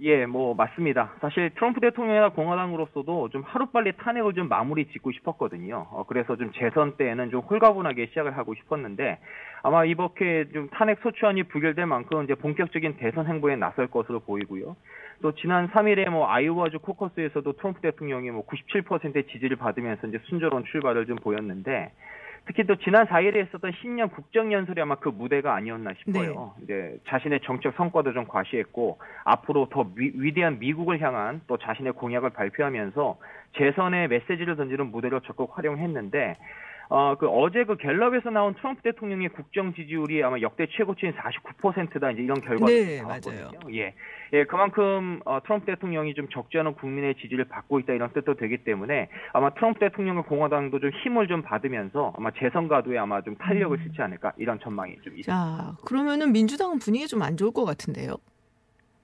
예, 0.00 0.26
뭐 0.26 0.54
맞습니다. 0.54 1.12
사실 1.22 1.48
트럼프 1.54 1.80
대통령이나 1.80 2.28
공화당으로서도 2.28 3.30
좀 3.30 3.42
하루빨리 3.42 3.92
탄핵을 3.96 4.34
좀 4.34 4.46
마무리 4.46 4.84
짓고 4.88 5.10
싶었거든요. 5.12 5.86
어, 5.90 6.04
그래서 6.06 6.36
좀 6.36 6.52
재선 6.52 6.98
때에는 6.98 7.30
좀 7.30 7.40
홀가분하게 7.40 8.08
시작을 8.08 8.36
하고 8.36 8.54
싶었는데 8.54 9.18
아마 9.62 9.86
이렇게 9.86 10.44
좀 10.52 10.68
탄핵 10.68 10.98
소추안이 11.00 11.44
부결될 11.44 11.86
만큼 11.86 12.24
이제 12.24 12.34
본격적인 12.34 12.98
대선 12.98 13.26
행보에 13.26 13.56
나설 13.56 13.86
것으로 13.86 14.20
보이고요. 14.20 14.76
또 15.22 15.32
지난 15.32 15.68
3일에 15.70 16.10
뭐 16.10 16.28
아이오와주 16.28 16.80
코커스에서도 16.80 17.50
트럼프 17.54 17.80
대통령이 17.80 18.30
뭐 18.30 18.44
97%의 18.44 19.28
지지를 19.28 19.56
받으면서 19.56 20.08
이제 20.08 20.20
순조로운 20.24 20.64
출발을 20.66 21.06
좀 21.06 21.16
보였는데 21.16 21.92
특히 22.46 22.64
또 22.64 22.76
지난 22.76 23.06
4일에 23.06 23.48
있었던 23.48 23.72
신년 23.80 24.08
국정연설이 24.08 24.80
아마 24.80 24.94
그 24.94 25.08
무대가 25.08 25.54
아니었나 25.56 25.92
싶어요. 25.98 26.54
이제 26.62 26.96
자신의 27.08 27.40
정책 27.44 27.74
성과도 27.76 28.12
좀 28.12 28.26
과시했고 28.28 28.98
앞으로 29.24 29.68
더 29.68 29.84
위, 29.96 30.32
대한 30.32 30.58
미국을 30.60 31.00
향한 31.00 31.40
또 31.48 31.58
자신의 31.58 31.94
공약을 31.94 32.30
발표하면서 32.30 33.18
재선의 33.56 34.08
메시지를 34.08 34.54
던지는 34.56 34.92
무대로 34.92 35.20
적극 35.20 35.58
활용했는데 35.58 36.36
어, 36.88 37.16
그 37.18 37.28
어제 37.28 37.64
그 37.64 37.76
갤럽에서 37.76 38.30
나온 38.30 38.54
트럼프 38.54 38.82
대통령의 38.82 39.28
국정 39.30 39.74
지지율이 39.74 40.22
아마 40.22 40.40
역대 40.40 40.66
최고치인 40.70 41.12
49%다 41.12 42.10
이제 42.12 42.22
이런 42.22 42.40
결과가 42.40 42.70
네, 42.70 43.02
나왔거든요. 43.02 43.50
맞아요. 43.52 43.74
예, 43.74 43.94
예, 44.32 44.44
그만큼 44.44 45.20
어, 45.24 45.40
트럼프 45.42 45.66
대통령이 45.66 46.14
좀 46.14 46.28
적지 46.30 46.58
않은 46.58 46.74
국민의 46.74 47.16
지지를 47.16 47.44
받고 47.46 47.80
있다 47.80 47.92
이런 47.92 48.12
뜻도 48.12 48.34
되기 48.34 48.58
때문에 48.58 49.08
아마 49.32 49.50
트럼프 49.50 49.80
대통령과 49.80 50.22
공화당도 50.22 50.80
좀 50.80 50.90
힘을 51.02 51.28
좀 51.28 51.42
받으면서 51.42 52.14
아마 52.16 52.30
재선 52.38 52.68
가도에 52.68 52.96
아마 52.98 53.20
좀 53.22 53.36
탄력을 53.36 53.76
실지 53.82 54.00
않을까 54.00 54.32
이런 54.36 54.58
전망이 54.60 54.94
좀 55.02 55.18
있습니다. 55.18 55.32
자, 55.32 55.76
그러면은 55.84 56.32
민주당은 56.32 56.78
분위기 56.78 57.06
좀 57.06 57.26
안 57.26 57.36
좋을 57.36 57.52
것 57.52 57.64
같은데요. 57.64 58.14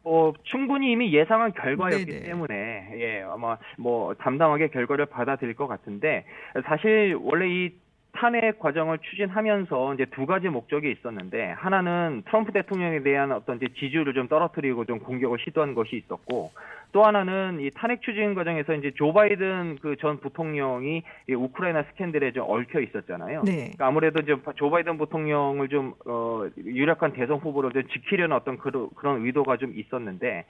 어, 0.04 0.32
충분히 0.42 0.92
이미 0.92 1.12
예상한 1.12 1.52
결과였기 1.52 2.06
네네. 2.06 2.22
때문에 2.24 2.92
예 2.96 3.22
아마 3.22 3.56
뭐 3.78 4.14
담담하게 4.14 4.68
결과를 4.68 5.06
받아들일 5.06 5.54
것 5.54 5.66
같은데 5.68 6.24
사실 6.64 7.16
원래 7.20 7.48
이 7.48 7.72
탄핵 8.12 8.58
과정을 8.58 8.98
추진하면서 8.98 9.94
이제 9.94 10.04
두 10.06 10.26
가지 10.26 10.48
목적이 10.48 10.90
있었는데 10.92 11.52
하나는 11.52 12.22
트럼프 12.26 12.52
대통령에 12.52 13.02
대한 13.02 13.32
어떤 13.32 13.56
이제 13.56 13.68
지지율을 13.74 14.12
좀 14.12 14.28
떨어뜨리고 14.28 14.84
좀 14.84 14.98
공격을 15.00 15.38
시도한 15.40 15.74
것이 15.74 15.96
있었고 15.96 16.52
또 16.92 17.04
하나는 17.04 17.58
이 17.60 17.70
탄핵 17.70 18.02
추진 18.02 18.34
과정에서 18.34 18.74
이제 18.74 18.92
조 18.96 19.12
바이든 19.12 19.78
그 19.80 19.96
전 20.02 20.18
부통령이 20.20 21.02
이 21.28 21.32
우크라이나 21.34 21.84
스캔들에 21.90 22.32
좀 22.32 22.44
얽혀 22.48 22.80
있었잖아요. 22.80 23.42
네. 23.44 23.56
그러니까 23.56 23.86
아무래도 23.86 24.20
이제 24.20 24.34
조 24.56 24.70
바이든 24.70 24.98
부통령을 24.98 25.68
좀 25.68 25.94
어, 26.06 26.46
유력한 26.56 27.12
대선 27.12 27.38
후보로 27.38 27.72
좀 27.72 27.82
지키려는 27.92 28.34
어떤 28.36 28.58
그런, 28.58 28.90
그런 28.96 29.24
의도가 29.24 29.58
좀 29.58 29.72
있었는데 29.78 30.44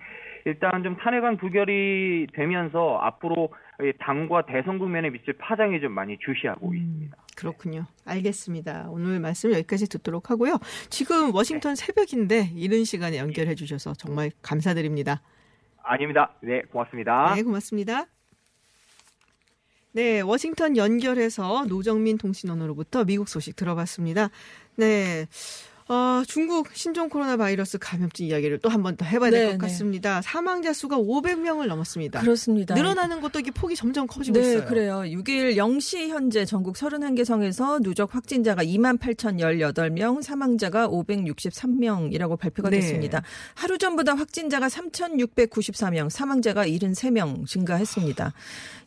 일단 0.45 0.83
좀 0.83 0.97
탄핵안 0.97 1.37
부결이 1.37 2.29
되면서 2.33 2.99
앞으로 3.03 3.53
이 3.83 3.93
당과 3.99 4.47
대선 4.47 4.79
국면에 4.79 5.11
미칠 5.11 5.35
파장이 5.35 5.81
좀 5.81 5.93
많이 5.93 6.17
주시하고 6.19 6.75
있습니다. 6.75 7.17
그렇군요. 7.37 7.85
알겠습니다. 8.07 8.89
오늘 8.91 9.21
말씀 9.21 9.53
여기까지 9.53 9.89
듣도록 9.89 10.31
하고요. 10.31 10.59
지금 10.89 11.35
워싱턴 11.35 11.75
새벽인데 11.75 12.51
이른 12.55 12.85
시간에 12.85 13.19
연결해 13.19 13.55
주셔서 13.55 13.93
정말 13.95 14.31
감사드립니다. 14.43 15.21
아닙니다. 15.83 16.33
네, 16.41 16.63
고맙습니다. 16.63 17.35
네, 17.35 17.43
고맙습니다. 17.43 18.07
네, 19.93 20.21
워싱턴 20.21 20.77
연결해서 20.77 21.67
노정민 21.67 22.17
통신원으로부터 22.17 23.05
미국 23.05 23.29
소식 23.29 23.57
들어봤습니다. 23.57 24.31
네. 24.77 25.27
어, 25.93 26.23
중국 26.27 26.71
신종 26.73 27.11
코로나 27.11 27.37
바이러스 27.37 27.77
감염증 27.77 28.25
이야기를 28.27 28.61
또 28.61 28.71
한 28.71 28.83
번 28.83 28.97
더 28.97 29.05
해봐야 29.05 29.31
될것 29.31 29.47
네, 29.49 29.53
네. 29.53 29.59
같습니다. 29.59 30.23
사망자 30.23 30.73
수가 30.73 30.97
500명을 30.97 31.67
넘었습니다. 31.67 32.21
그렇습니다. 32.21 32.75
늘어나는 32.75 33.21
것도 33.21 33.41
이게 33.41 33.51
폭이 33.51 33.77
점점 33.77 34.07
커지고 34.07 34.41
네, 34.41 34.49
있어요. 34.55 34.65
그래요. 34.65 35.03
6일 35.05 35.57
0시 35.57 36.09
현재 36.09 36.47
전국 36.47 36.77
31개 36.77 37.27
성에서 37.27 37.79
누적 37.81 38.15
확진자가 38.15 38.65
2만 38.65 38.99
8,018명, 38.99 40.23
사망자가 40.23 40.89
563명이라고 40.89 42.39
발표가 42.39 42.71
네. 42.71 42.81
됐습니다. 42.81 43.23
하루 43.55 43.77
전보다 43.77 44.15
확진자가 44.15 44.69
3,694명, 44.69 46.09
사망자가 46.09 46.67
73명 46.67 47.47
증가했습니다. 47.47 48.33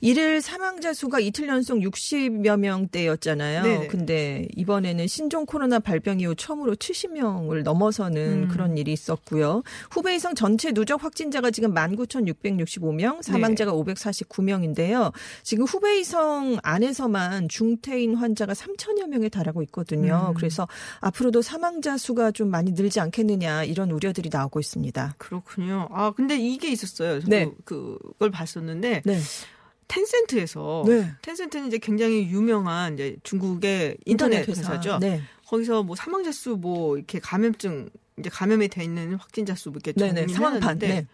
이를 0.02 0.42
사망자 0.42 0.94
수가 0.94 1.20
이틀 1.20 1.48
연속 1.50 1.78
60여 1.80 2.58
명대였잖아요. 2.60 3.64
네네. 3.64 3.88
근데 3.88 4.48
이번에는 4.56 5.06
신종 5.08 5.46
코로나 5.46 5.78
발병 5.80 6.20
이후 6.20 6.34
처음으로 6.36 6.76
70 6.76 6.95
명을 7.04 7.64
넘어서는 7.64 8.44
음. 8.44 8.48
그런 8.48 8.78
일이 8.78 8.94
있었고요. 8.94 9.64
후베이성 9.92 10.36
전체 10.36 10.72
누적 10.72 11.04
확진자가 11.04 11.52
지금 11.52 11.74
19,665명, 11.74 13.22
사망자가 13.22 13.74
549명인데요. 13.74 15.12
지금 15.44 15.66
후베이성 15.66 16.60
안에서만 16.64 17.50
중태인 17.50 18.16
환자가 18.16 18.54
3천여 18.54 19.08
명에 19.08 19.30
달하고 19.30 19.62
있거든요. 19.64 20.28
음. 20.30 20.34
그래서 20.36 20.68
앞으로도 21.02 21.42
사망자 21.42 21.98
수가 21.98 22.32
좀 22.32 22.50
많이 22.50 22.72
늘지 22.72 23.00
않겠느냐 23.00 23.64
이런 23.66 23.92
우려들이 23.92 24.30
나오고 24.32 24.60
있습니다. 24.60 25.16
그렇군요. 25.18 25.88
아, 25.92 26.12
근데 26.12 26.38
이게 26.38 26.70
있었어요. 26.70 27.20
네. 27.28 27.52
그, 27.66 27.98
그걸 28.14 28.32
봤었는데 28.32 29.02
네. 29.06 29.20
텐센트에서 29.88 30.84
네. 30.88 31.12
텐센트는 31.22 31.68
이제 31.68 31.78
굉장히 31.78 32.28
유명한 32.30 32.96
이제 32.96 33.18
중국의 33.24 33.98
인터넷 34.06 34.48
회사 34.48 34.80
죠. 34.80 34.98
네. 35.00 35.22
거기서 35.48 35.84
뭐 35.84 35.96
사망자 35.96 36.32
수 36.32 36.56
뭐 36.58 36.98
이렇게 36.98 37.20
감염증 37.20 37.90
이제 38.18 38.30
감염이 38.30 38.68
돼 38.70 38.84
있는 38.84 39.16
확진자 39.16 39.56
수 39.56 39.70
이렇게 39.70 39.94
상황판. 40.34 40.82
해놨는데 40.82 40.88
네. 40.88 41.08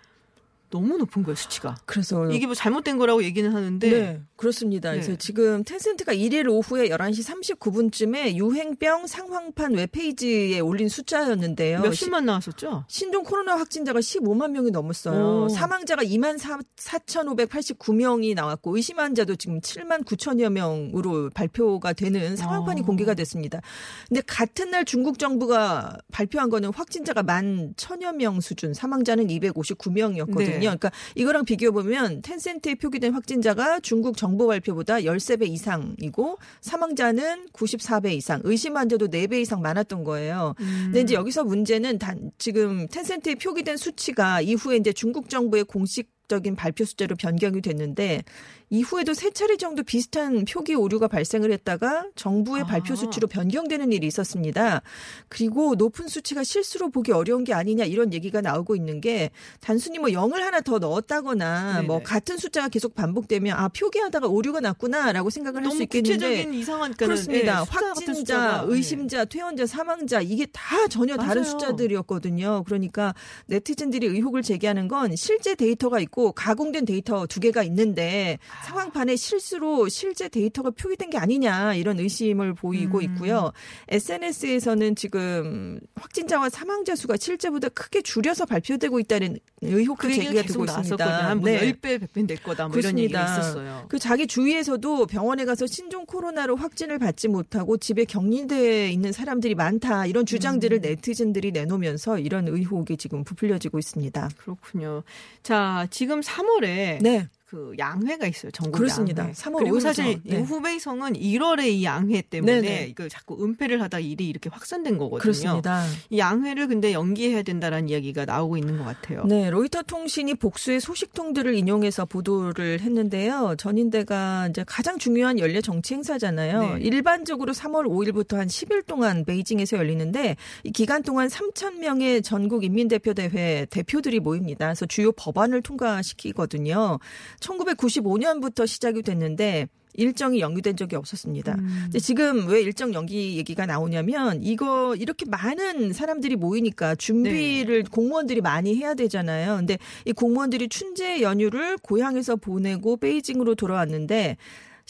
너무 0.72 0.98
높은 0.98 1.22
거예요 1.24 1.36
수치가. 1.36 1.76
그래서 1.86 2.30
이게 2.32 2.48
뭐 2.48 2.56
잘못된 2.56 2.98
거라고 2.98 3.24
얘기는 3.24 3.54
하는데 3.54 3.90
네, 3.90 4.22
그렇습니다. 4.36 4.92
네. 4.92 4.98
그래서 5.00 5.16
지금 5.18 5.64
텐센트가 5.64 6.14
1일 6.14 6.50
오후에 6.50 6.90
11시 6.90 7.58
39분쯤에 7.60 8.36
유행병 8.36 9.06
상황판 9.06 9.76
웹페이지에 9.76 10.60
올린 10.62 10.90
숫자였는데요. 10.90 11.82
몇십만 11.82 12.26
나왔었죠. 12.26 12.86
신종 12.88 13.24
코로나 13.24 13.58
확진자가 13.58 14.00
15만 14.00 14.52
명이 14.52 14.72
넘었어요. 14.72 15.44
오. 15.44 15.50
사망자가 15.50 16.04
2만 16.04 16.40
4,589명이 16.78 18.34
나왔고 18.34 18.76
의심 18.76 19.00
환자도 19.00 19.36
지금 19.36 19.60
7만 19.60 20.06
9천여 20.06 20.50
명으로 20.52 21.30
발표가 21.34 21.94
되는 21.94 22.36
상황판이 22.36 22.82
어. 22.82 22.84
공개가 22.86 23.14
됐습니다. 23.14 23.62
근데 24.08 24.22
같은 24.26 24.72
날 24.72 24.86
중국 24.86 25.20
정부가 25.20 25.98
발표한 26.12 26.50
거는 26.50 26.72
확진자가 26.74 27.24
만 27.24 27.74
천여 27.76 28.14
명 28.14 28.40
수준, 28.40 28.74
사망자는 28.74 29.28
259명이었거든요. 29.28 30.60
네. 30.60 30.61
그러니까 30.68 30.92
이거랑 31.16 31.46
비교해 31.46 31.72
보면 31.72 32.22
텐센트에 32.22 32.76
표기된 32.76 33.14
확진자가 33.14 33.80
중국 33.80 34.18
정부 34.18 34.48
발표보다 34.48 35.00
13배 35.00 35.48
이상이고 35.48 36.38
사망자는 36.62 37.48
94배 37.54 38.14
이상, 38.14 38.42
의심 38.44 38.78
환자도 38.78 39.08
4배 39.08 39.42
이상 39.42 39.62
많았던 39.62 40.04
거예요. 40.04 40.56
음. 40.60 40.82
근데 40.86 41.02
이제 41.02 41.16
여기서 41.16 41.44
문제는 41.44 42.00
단 42.00 42.32
지금 42.38 42.88
텐센트에 42.88 43.36
표기된 43.36 43.78
수치가 43.78 44.42
이후에 44.42 44.78
이제 44.78 44.94
중국 44.94 45.30
정부의 45.30 45.66
공식 45.66 46.10
적인 46.32 46.56
발표 46.56 46.86
숫자로 46.86 47.18
변경이 47.18 47.62
됐는데 47.62 48.24
이후에도 48.72 49.14
세 49.14 49.32
차례 49.32 49.58
정도 49.58 49.84
비슷한 49.84 50.46
표기 50.46 50.76
오류가 50.76 51.10
발생을 51.10 51.52
했다가 51.52 52.06
정부의 52.16 52.64
아. 52.64 52.66
발표 52.66 52.96
수치로 52.96 53.28
변경되는 53.28 53.92
일이 53.92 54.08
있었습니다. 54.08 54.82
그리고 55.28 55.76
높은 55.76 56.08
수치가 56.08 56.42
실수로 56.46 56.90
보기 56.90 57.12
어려운 57.12 57.44
게 57.44 57.54
아니냐 57.54 57.84
이런 57.84 58.14
얘기가 58.14 58.40
나오고 58.40 58.78
있는 58.78 59.02
게 59.02 59.30
단순히 59.60 60.00
뭐 60.00 60.08
0을 60.10 60.40
하나 60.40 60.62
더 60.62 60.80
넣었다거나 60.80 61.74
네네. 61.74 61.88
뭐 61.88 62.02
같은 62.02 62.38
숫자가 62.38 62.70
계속 62.70 62.96
반복되면 62.96 63.58
아 63.58 63.68
표기하다가 63.68 64.28
오류가 64.28 64.62
났구나라고 64.62 65.30
생각을 65.30 65.66
할 65.66 65.72
수 65.72 65.84
있겠는데 65.84 66.18
구체적인 66.18 66.54
이상한 66.54 66.94
그렇습니다. 66.94 67.64
같은 67.66 67.88
확진자, 67.88 68.66
예. 68.68 68.74
의심자, 68.74 69.26
퇴원자, 69.26 69.66
사망자 69.66 70.22
이게 70.22 70.46
다 70.46 70.88
전혀 70.88 71.18
다른 71.18 71.42
맞아요. 71.42 71.52
숫자들이었거든요. 71.52 72.64
그러니까 72.66 73.14
네티즌들이 73.48 74.08
의혹을 74.08 74.42
제기하는 74.44 74.88
건 74.88 75.16
실제 75.18 75.56
데이터가 75.56 76.00
있고 76.00 76.32
가공된 76.32 76.86
데이터 76.86 77.26
두 77.28 77.40
개가 77.42 77.64
있는데 77.64 78.38
상황판에 78.64 79.16
실수로 79.16 79.90
실제 79.90 80.30
데이터가 80.30 80.72
표기된 80.72 81.10
게 81.10 81.18
아니냐 81.18 81.76
이런 81.76 82.00
의심을 82.00 82.54
보이고 82.54 83.00
음. 83.00 83.04
있고요. 83.04 83.52
SNS에서는 83.90 84.96
지금 84.96 85.80
확진자와 85.96 86.50
사망자 86.50 86.96
수가 86.96 87.18
실제보다 87.18 87.70
크게 87.70 88.02
줄여서 88.02 88.46
발표되고 88.46 89.00
있다는 89.00 89.38
의혹 89.62 89.98
그 89.98 90.14
제기가 90.14 90.42
되고 90.44 90.66
있습니다. 90.66 91.36
네. 91.36 91.74
10배, 91.74 92.00
100배 92.00 92.28
될 92.28 92.38
거다. 92.42 92.68
뭐 92.68 92.78
이런 92.78 92.98
얘기가. 92.98 93.24
있었어요. 93.24 93.86
그 93.88 94.00
자기 94.00 94.28
주위에서도 94.28 95.06
병원에 95.08 95.46
가서 95.46 95.68
신종 95.68 96.06
코로나로 96.06 96.56
확진을 96.56 97.00
받지 97.00 97.28
못하고 97.28 97.78
집에 97.78 98.06
격리돼 98.06 98.92
있는 98.92 99.12
사람들이 99.12 99.56
많다 99.56 100.06
이런 100.06 100.26
주장들을 100.26 100.78
음. 100.78 100.82
네티즌들이 100.82 101.52
내놓으면서 101.52 102.20
이런 102.20 102.48
의혹이 102.48 102.98
지금 102.98 103.24
부풀려지고 103.24 103.80
있습니다. 103.80 104.30
그렇군요. 104.38 105.04
자, 105.44 105.88
지금 105.90 106.22
3월에 106.22 107.02
네, 107.02 107.28
그 107.52 107.74
양회가 107.78 108.28
있어요. 108.28 108.50
전국 108.52 108.78
그렇습니다. 108.78 109.24
양회. 109.24 109.34
3월 109.34 109.58
그리고 109.58 109.80
5일부터. 109.80 109.82
사실 109.82 110.22
네. 110.24 110.38
이 110.38 110.42
후베이성은 110.42 111.14
1월에 111.16 111.68
이 111.68 111.84
양회 111.84 112.22
때문에 112.22 112.62
네네. 112.62 112.88
이걸 112.88 113.10
자꾸 113.10 113.44
은폐를 113.44 113.82
하다 113.82 114.00
일이 114.00 114.30
이렇게 114.30 114.50
확산된 114.50 114.98
거거든요. 114.98 115.20
그렇습니다. 115.20 115.86
이 116.10 116.18
양회를 116.18 116.70
근데 116.70 116.94
연기해야 116.94 117.42
된다라는 117.42 117.90
이야기가 117.90 118.24
나오고 118.24 118.56
있는 118.56 118.78
것 118.78 118.86
같아요. 118.86 119.26
네, 119.26 119.50
로이터 119.50 119.82
통신이 119.82 120.36
복수의 120.36 120.80
소식통들을 120.80 121.54
인용해서 121.54 122.06
보도를 122.06 122.80
했는데요. 122.80 123.56
전인대가 123.58 124.48
이제 124.50 124.64
가장 124.66 124.98
중요한 124.98 125.38
연례 125.38 125.60
정치 125.60 125.96
행사잖아요. 125.96 126.76
네. 126.76 126.82
일반적으로 126.84 127.52
3월 127.52 127.84
5일부터 127.86 128.38
한 128.38 128.48
10일 128.48 128.86
동안 128.86 129.26
베이징에서 129.26 129.76
열리는데 129.76 130.38
이 130.64 130.72
기간 130.72 131.04
동안 131.04 131.28
3천 131.28 131.80
명의 131.80 132.22
전국 132.22 132.64
인민대표 132.64 133.14
대회 133.14 133.66
대표들이 133.70 134.22
모입니다. 134.22 134.68
그래서 134.68 134.86
주요 134.86 135.12
법안을 135.12 135.64
통과시키거든요. 135.64 136.98
1995년부터 137.42 138.66
시작이 138.66 139.02
됐는데 139.02 139.68
일정이 139.94 140.40
연기된 140.40 140.78
적이 140.78 140.96
없었습니다. 140.96 141.56
음. 141.56 141.90
지금 142.00 142.48
왜 142.48 142.62
일정 142.62 142.94
연기 142.94 143.38
얘기가 143.38 143.66
나오냐면 143.66 144.42
이거 144.42 144.96
이렇게 144.96 145.26
많은 145.26 145.92
사람들이 145.92 146.38
모이니까 146.38 146.96
준비를 146.96 147.84
공무원들이 147.92 148.42
많이 148.42 148.76
해야 148.76 148.94
되잖아요. 148.94 149.58
근데 149.58 149.78
이 150.06 150.14
공무원들이 150.14 150.70
춘제 150.70 151.22
연휴를 151.22 151.78
고향에서 151.78 152.38
보내고 152.38 152.98
베이징으로 152.98 153.56
돌아왔는데 153.56 154.38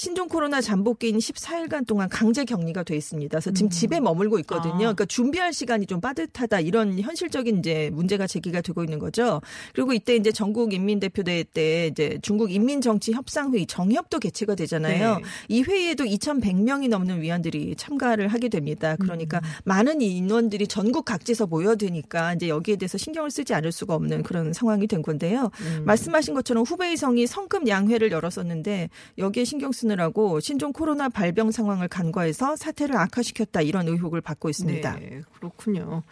신종 0.01 0.27
코로나 0.27 0.61
잠복기인 0.61 1.19
14일간 1.19 1.85
동안 1.85 2.09
강제 2.09 2.43
격리가 2.43 2.81
돼 2.81 2.95
있습니다. 2.95 3.29
그래서 3.29 3.51
지금 3.51 3.69
집에 3.69 3.99
머물고 3.99 4.39
있거든요. 4.39 4.73
아. 4.73 4.77
그러니까 4.77 5.05
준비할 5.05 5.53
시간이 5.53 5.85
좀 5.85 6.01
빠듯하다 6.01 6.61
이런 6.61 6.99
현실적인 6.99 7.59
이제 7.59 7.91
문제가 7.93 8.25
제기가 8.25 8.61
되고 8.61 8.83
있는 8.83 8.97
거죠. 8.97 9.41
그리고 9.75 9.93
이때 9.93 10.15
이제 10.15 10.31
전국 10.31 10.73
인민대표대회 10.73 11.43
때 11.53 11.85
이제 11.85 12.17
중국 12.23 12.51
인민정치협상회의 12.51 13.67
정협도 13.67 14.17
개최가 14.17 14.55
되잖아요. 14.55 15.17
네. 15.17 15.21
이 15.49 15.61
회의에도 15.61 16.03
2,100명이 16.03 16.89
넘는 16.89 17.21
위원들이 17.21 17.75
참가를 17.75 18.27
하게 18.27 18.49
됩니다. 18.49 18.95
그러니까 18.95 19.39
많은 19.65 20.01
인원들이 20.01 20.65
전국 20.65 21.05
각지에서 21.05 21.45
모여드니까 21.45 22.33
이제 22.33 22.49
여기에 22.49 22.77
대해서 22.77 22.97
신경을 22.97 23.29
쓰지 23.29 23.53
않을 23.53 23.71
수가 23.71 23.93
없는 23.93 24.23
그런 24.23 24.51
상황이 24.51 24.87
된 24.87 25.03
건데요. 25.03 25.51
말씀하신 25.85 26.33
것처럼 26.33 26.63
후베이성이 26.63 27.27
성급 27.27 27.67
양회를 27.67 28.11
열었었는데 28.11 28.89
여기에 29.19 29.43
신경 29.43 29.71
쓰 29.71 29.90
느라고 29.91 30.39
신종 30.39 30.73
코로나 30.73 31.09
발병 31.09 31.51
상황을 31.51 31.87
간과해서 31.87 32.55
사태를 32.55 32.95
악화시켰다 32.97 33.61
이런 33.61 33.87
의혹을 33.87 34.21
받고 34.21 34.49
있습니다. 34.49 34.95
네, 34.95 35.21
그렇군요. 35.33 36.03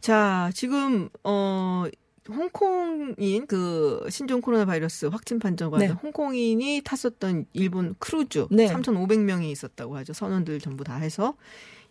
자, 0.00 0.50
지금 0.54 1.08
어 1.24 1.86
홍콩인 2.28 3.46
그 3.46 4.06
신종 4.10 4.40
코로나 4.40 4.64
바이러스 4.64 5.06
확진 5.06 5.38
판정 5.38 5.70
받은 5.70 5.86
네. 5.86 5.92
홍콩인이 5.92 6.82
탔었던 6.84 7.46
일본 7.54 7.94
크루즈 7.98 8.46
네. 8.50 8.68
3,500명이 8.68 9.44
있었다고 9.50 9.96
하죠. 9.98 10.12
선원들 10.12 10.60
전부 10.60 10.84
다 10.84 10.96
해서 10.96 11.34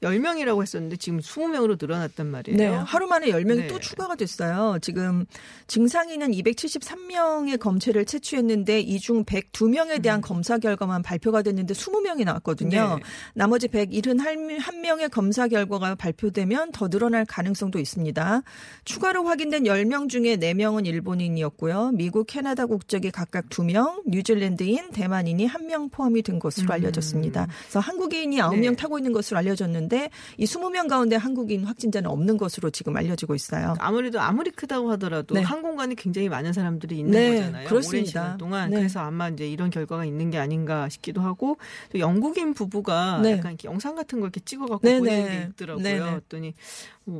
10명이라고 0.01 0.61
했었는데 0.61 0.97
지금 0.97 1.19
20명으로 1.19 1.77
늘어났단 1.81 2.27
말이에요. 2.27 2.57
네, 2.57 2.67
하루 2.67 3.07
만에 3.07 3.27
10명이 3.27 3.57
네. 3.61 3.67
또 3.67 3.79
추가가 3.79 4.15
됐어요. 4.15 4.77
지금 4.81 5.25
증상인은 5.65 6.31
273명의 6.31 7.57
검체를 7.59 8.05
채취했는데 8.05 8.79
이 8.81 8.99
중 8.99 9.23
102명에 9.23 10.01
대한 10.01 10.19
검사 10.19 10.57
결과만 10.57 11.01
발표가 11.01 11.41
됐는데 11.41 11.73
20명이 11.73 12.25
나왔거든요. 12.25 12.97
네. 12.97 13.03
나머지 13.33 13.67
171명의 13.69 15.09
검사 15.09 15.47
결과가 15.47 15.95
발표되면 15.95 16.71
더 16.73 16.89
늘어날 16.89 17.25
가능성도 17.25 17.79
있습니다. 17.79 18.41
추가로 18.83 19.23
확인된 19.23 19.63
10명 19.63 20.09
중에 20.09 20.35
4명은 20.37 20.85
일본인이었고요. 20.85 21.91
미국, 21.93 22.27
캐나다 22.27 22.65
국적이 22.65 23.11
각각 23.11 23.47
2명, 23.49 24.01
뉴질랜드인, 24.07 24.91
대만인이 24.91 25.47
1명 25.47 25.89
포함이 25.91 26.21
된 26.21 26.39
것으로 26.39 26.73
알려졌습니다. 26.73 27.47
그래서 27.61 27.79
한국인이 27.79 28.37
9명 28.37 28.53
음. 28.53 28.61
네. 28.61 28.75
타고 28.75 28.97
있는 28.99 29.13
것으로 29.13 29.37
알려졌는데 29.37 29.86
이 30.37 30.45
20명 30.45 30.87
가운데 30.89 31.15
한국인 31.15 31.63
확진자는 31.63 32.09
없는 32.09 32.37
것으로 32.37 32.69
지금 32.69 32.95
알려지고 32.97 33.35
있어요. 33.35 33.75
아무래도 33.79 34.19
아무리 34.19 34.51
크다고 34.51 34.91
하더라도 34.91 35.35
네. 35.35 35.41
항공관에 35.41 35.95
굉장히 35.95 36.29
많은 36.29 36.53
사람들이 36.53 36.99
있는 36.99 37.11
네, 37.11 37.35
거잖아요. 37.35 37.67
그렇습니다. 37.67 37.97
오랜 37.97 38.05
시간 38.05 38.37
동안. 38.37 38.69
네. 38.69 38.77
그래서 38.77 38.99
아마 38.99 39.29
이제 39.29 39.47
이런 39.47 39.69
결과가 39.69 40.05
있는 40.05 40.29
게 40.29 40.37
아닌가 40.37 40.89
싶기도 40.89 41.21
하고 41.21 41.57
또 41.91 41.99
영국인 41.99 42.53
부부가 42.53 43.19
네. 43.21 43.33
약간 43.33 43.51
이렇게 43.51 43.67
영상 43.67 43.95
같은 43.95 44.19
걸 44.19 44.27
이렇게 44.27 44.39
찍어갖고 44.41 44.87
네, 44.87 44.99
보내는 44.99 45.25
네. 45.25 45.37
게 45.39 45.47
있더라고요. 45.49 45.83
그랬더니 45.83 46.47
뭐 46.49 46.55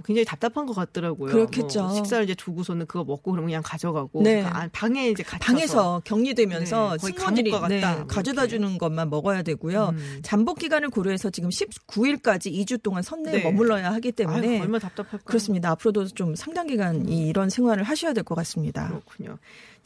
굉장히 0.06 0.26
답답한 0.26 0.66
것 0.66 0.74
같더라고요. 0.74 1.32
그렇겠죠. 1.32 1.84
뭐 1.84 1.94
식사를 1.96 2.24
이제 2.26 2.36
두고서는 2.36 2.86
그거 2.88 3.04
먹고 3.06 3.32
그러면 3.32 3.48
그냥 3.48 3.62
가져가고 3.66 4.22
네. 4.22 4.42
그 4.42 4.48
안- 4.48 4.70
방에 4.72 5.10
이제 5.10 5.24
갇혀서 5.24 5.46
방에서 5.54 6.02
격리되면서 6.04 6.92
네, 6.92 6.98
거의 6.98 7.14
감옥과 7.14 7.60
같다, 7.62 7.68
네, 7.68 7.96
뭐 7.98 8.08
가져다. 8.08 8.48
주는 8.48 8.78
것만 8.78 9.10
먹어야 9.10 9.44
되고요. 9.44 9.90
음. 9.94 10.20
잠복 10.24 10.60
기간을 10.60 10.90
고려해서 10.90 11.30
지금 11.30 11.50
19일까지 11.50 12.52
2주 12.52 12.82
동안 12.84 13.02
선내에 13.02 13.38
네. 13.38 13.44
머물러야 13.44 13.92
하기 13.94 14.12
때문에 14.12 14.48
아유, 14.56 14.62
얼마나 14.62 14.80
답답할까요? 14.80 15.22
그렇습니다. 15.26 15.72
앞으로도 15.72 16.08
좀 16.10 16.36
상당 16.36 16.68
기간 16.68 17.08
이 17.08 17.28
이런 17.28 17.50
생활을 17.50 17.84
하셔야 17.84 18.14
될 18.14 18.24
것 18.24 18.36
같습니다. 18.36 18.88
그렇군요. 18.90 19.38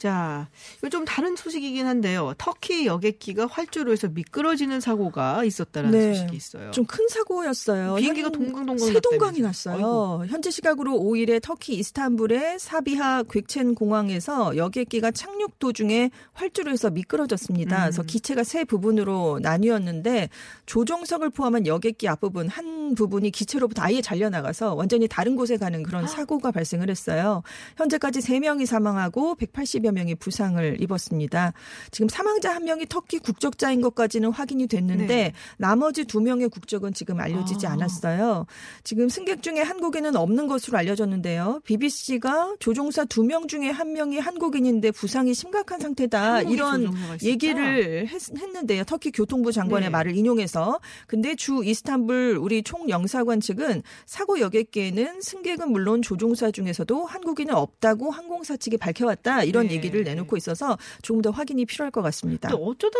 자, 0.02 0.48
이거 0.78 0.88
좀 0.88 1.04
다른 1.04 1.36
소식이긴 1.36 1.86
한데요. 1.86 2.34
터키 2.36 2.86
여객기가 2.86 3.46
활주로 3.46 3.92
해서 3.92 4.08
미끄러지는 4.08 4.80
사고가 4.80 5.44
있었다라는 5.44 5.96
네. 5.96 6.14
소식이 6.14 6.36
있어요. 6.36 6.70
좀 6.72 6.86
큰 6.86 7.06
사고였어요. 7.08 7.94
비행기가 7.94 8.26
현- 8.26 8.32
동강동강 8.32 8.78
세 8.78 8.98
동강이 8.98 9.40
났다면서요. 9.42 9.76
났어요. 9.78 10.24
현재 10.28 10.50
시각으로 10.50 10.94
5일에 10.98 11.40
터키 11.40 11.74
이스탄불의 11.74 12.58
사비하 12.58 13.22
괴첸 13.22 13.76
공항에서 13.76 14.56
여객기가 14.56 15.12
착륙 15.12 15.60
도중에 15.60 16.10
활주로에서 16.32 16.90
미끄러졌습니다. 16.90 17.76
음. 17.76 17.80
그래서 17.82 18.02
기체가 18.02 18.42
세 18.42 18.64
부분으로 18.64 19.38
나뉘었는데 19.40 20.30
조종석을 20.66 21.30
포함한 21.30 21.68
여객기 21.68 22.08
앞부분 22.08 22.48
한 22.48 22.96
부분이 22.96 23.30
기체로부터 23.30 23.82
아예 23.82 24.00
잘려나가서 24.02 24.74
완전히 24.74 25.06
다른 25.06 25.36
곳에 25.36 25.56
가는 25.58 25.82
그런 25.84 26.08
사고가 26.08 26.50
발생을 26.50 26.90
했어요. 26.90 27.42
현재까지 27.76 28.18
3명이 28.20 28.66
사망하고 28.66 29.36
180여 29.36 29.91
명이 29.92 30.16
부상을 30.16 30.80
입었습니다. 30.80 31.52
지금 31.90 32.08
사망자 32.08 32.54
한 32.54 32.64
명이 32.64 32.86
터키 32.86 33.18
국적자인 33.18 33.80
것까지는 33.80 34.30
확인이 34.30 34.66
됐는데 34.66 35.06
네. 35.06 35.32
나머지 35.56 36.04
두 36.04 36.20
명의 36.20 36.48
국적은 36.48 36.92
지금 36.92 37.20
알려지지 37.20 37.66
아. 37.66 37.72
않았어요. 37.72 38.46
지금 38.84 39.08
승객 39.08 39.42
중에 39.42 39.60
한국인은 39.60 40.16
없는 40.16 40.46
것으로 40.46 40.78
알려졌는데요. 40.78 41.60
BBC가 41.64 42.56
조종사 42.58 43.04
두 43.04 43.22
명 43.22 43.46
중에 43.48 43.70
한 43.70 43.92
명이 43.92 44.18
한국인인데 44.18 44.90
부상이 44.90 45.34
심각한 45.34 45.80
상태다. 45.80 46.42
이런? 46.42 46.92
얘기를 47.22 48.06
했, 48.08 48.22
는데요 48.52 48.84
터키 48.84 49.10
교통부 49.10 49.52
장관의 49.52 49.88
네. 49.88 49.90
말을 49.90 50.16
인용해서. 50.16 50.80
근데 51.06 51.34
주 51.34 51.62
이스탄불 51.64 52.38
우리 52.40 52.62
총영사관 52.62 53.40
측은 53.40 53.82
사고 54.06 54.40
여객기에는 54.40 55.20
승객은 55.20 55.70
물론 55.70 56.02
조종사 56.02 56.50
중에서도 56.50 57.06
한국인은 57.06 57.54
없다고 57.54 58.10
항공사 58.10 58.56
측이 58.56 58.76
밝혀왔다. 58.76 59.44
이런 59.44 59.68
네. 59.68 59.74
얘기를 59.84 60.04
내놓고 60.04 60.36
있어서 60.36 60.78
조금 61.02 61.22
더 61.22 61.30
확인이 61.30 61.64
필요할 61.64 61.90
것 61.90 62.02
같습니다. 62.02 62.48
근데 62.48 62.62
어쩌다 62.64 62.98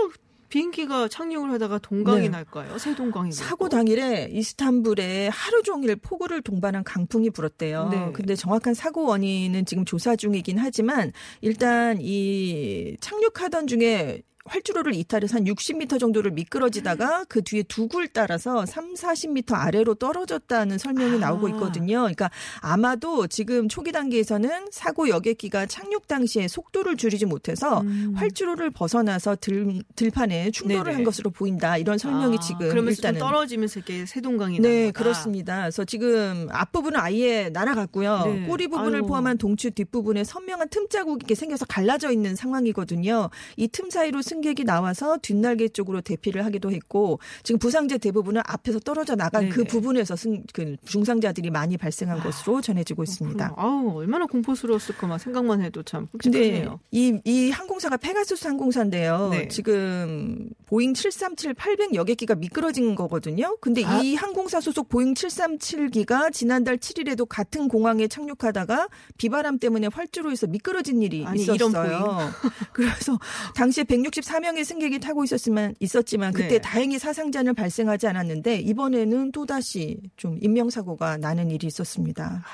비행기가 0.52 1.08
착륙을 1.08 1.50
하다가 1.52 1.78
동강이 1.78 2.22
네. 2.22 2.28
날까요? 2.28 2.76
새 2.76 2.94
동강이 2.94 3.32
사고 3.32 3.64
날까요? 3.64 3.78
당일에 3.78 4.28
이스탄불에 4.32 5.28
하루 5.28 5.62
종일 5.62 5.96
폭우를 5.96 6.42
동반한 6.42 6.84
강풍이 6.84 7.30
불었대요. 7.30 7.88
네. 7.88 8.12
근데 8.12 8.34
정확한 8.34 8.74
사고 8.74 9.06
원인은 9.06 9.64
지금 9.64 9.86
조사 9.86 10.14
중이긴 10.14 10.58
하지만 10.58 11.10
일단 11.40 11.96
이 12.02 12.98
착륙하던 13.00 13.66
중에 13.66 14.20
활주로를 14.44 14.94
이탈해서 14.94 15.36
한 15.36 15.44
60m 15.44 15.98
정도를 15.98 16.30
미끄러지다가 16.32 17.24
그 17.28 17.42
뒤에 17.42 17.62
두굴 17.64 18.08
따라서 18.08 18.64
3, 18.66 18.94
40m 18.94 19.54
아래로 19.54 19.94
떨어졌다는 19.96 20.78
설명이 20.78 21.16
아. 21.16 21.18
나오고 21.18 21.48
있거든요. 21.50 22.00
그러니까 22.00 22.30
아마도 22.60 23.26
지금 23.26 23.68
초기 23.68 23.92
단계에서는 23.92 24.68
사고 24.70 25.08
여객기가 25.08 25.66
착륙 25.66 26.08
당시에 26.08 26.48
속도를 26.48 26.96
줄이지 26.96 27.26
못해서 27.26 27.80
음. 27.80 28.12
활주로를 28.16 28.70
벗어나서 28.70 29.36
들, 29.36 29.82
들판에 29.96 30.50
충돌을 30.50 30.84
네네. 30.84 30.94
한 30.94 31.04
것으로 31.04 31.30
보인다. 31.30 31.76
이런 31.76 31.98
설명이 31.98 32.36
아, 32.36 32.40
지금 32.40 32.68
그러면서 32.68 32.98
일단은 32.98 33.20
좀 33.20 33.28
떨어지면서 33.28 33.80
이렇게 33.80 34.06
세 34.06 34.20
동강이 34.20 34.60
난 34.60 34.62
네. 34.70 34.90
그렇습니다. 34.90 35.62
그래서 35.62 35.84
지금 35.84 36.48
앞부분은 36.50 36.98
아예 36.98 37.48
날아갔고요. 37.52 38.24
네. 38.26 38.46
꼬리 38.46 38.68
부분을 38.68 38.96
아이고. 38.96 39.08
포함한 39.08 39.38
동체 39.38 39.70
뒷부분에 39.70 40.24
선명한 40.24 40.68
틈 40.68 40.88
자국이 40.88 41.22
이렇게 41.22 41.34
생겨서 41.34 41.64
갈라져 41.66 42.10
있는 42.10 42.36
상황이거든요. 42.36 43.30
이 43.56 43.68
틈 43.72 43.88
사이로 43.90 44.20
승객이 44.32 44.64
나와서 44.64 45.18
뒷날개 45.20 45.68
쪽으로 45.68 46.00
대피를 46.00 46.44
하기도 46.46 46.70
했고 46.70 47.18
지금 47.42 47.58
부상자 47.58 47.98
대부분은 47.98 48.40
앞에서 48.46 48.78
떨어져 48.80 49.14
나간 49.14 49.50
그 49.50 49.58
네네. 49.58 49.68
부분에서 49.68 50.16
승, 50.16 50.42
그 50.54 50.76
중상자들이 50.86 51.50
많이 51.50 51.76
발생한 51.76 52.20
것으로 52.20 52.62
전해지고 52.62 53.02
있습니다. 53.02 53.54
아우 53.56 53.98
얼마나 53.98 54.24
공포스러웠을까 54.26 55.06
막 55.06 55.18
생각만 55.18 55.60
해도 55.60 55.82
참 55.82 56.08
끔찍하네요. 56.18 56.80
이, 56.90 57.20
이 57.24 57.50
항공사가 57.50 57.98
페가수스 57.98 58.46
항공사인데요. 58.46 59.28
네. 59.30 59.48
지금 59.48 60.48
보잉 60.66 60.94
737-800 60.94 61.94
여객기가 61.94 62.34
미끄러진 62.36 62.94
거거든요. 62.94 63.56
근데 63.60 63.84
아. 63.84 64.00
이 64.00 64.14
항공사 64.14 64.60
소속 64.60 64.88
보잉 64.88 65.12
737기가 65.12 66.32
지난달 66.32 66.78
7일에도 66.78 67.26
같은 67.28 67.68
공항에 67.68 68.08
착륙하다가 68.08 68.88
비바람 69.18 69.58
때문에 69.58 69.88
활주로에서 69.92 70.46
미끄러진 70.46 71.02
일이 71.02 71.24
아니, 71.26 71.42
있었어요. 71.42 72.30
그래서 72.72 73.18
당시에 73.54 73.84
164명의 74.22 74.64
승객이 74.64 75.00
타고 75.00 75.24
있었지만 75.24 75.74
있었지만 75.80 76.32
그때 76.32 76.48
네. 76.48 76.58
다행히 76.58 76.98
사상자는 76.98 77.54
발생하지 77.54 78.06
않았는데 78.06 78.56
이번에는 78.56 79.32
또 79.32 79.44
다시 79.46 80.00
좀 80.16 80.38
인명사고가 80.40 81.18
나는 81.18 81.50
일이 81.50 81.66
있었습니다. 81.66 82.44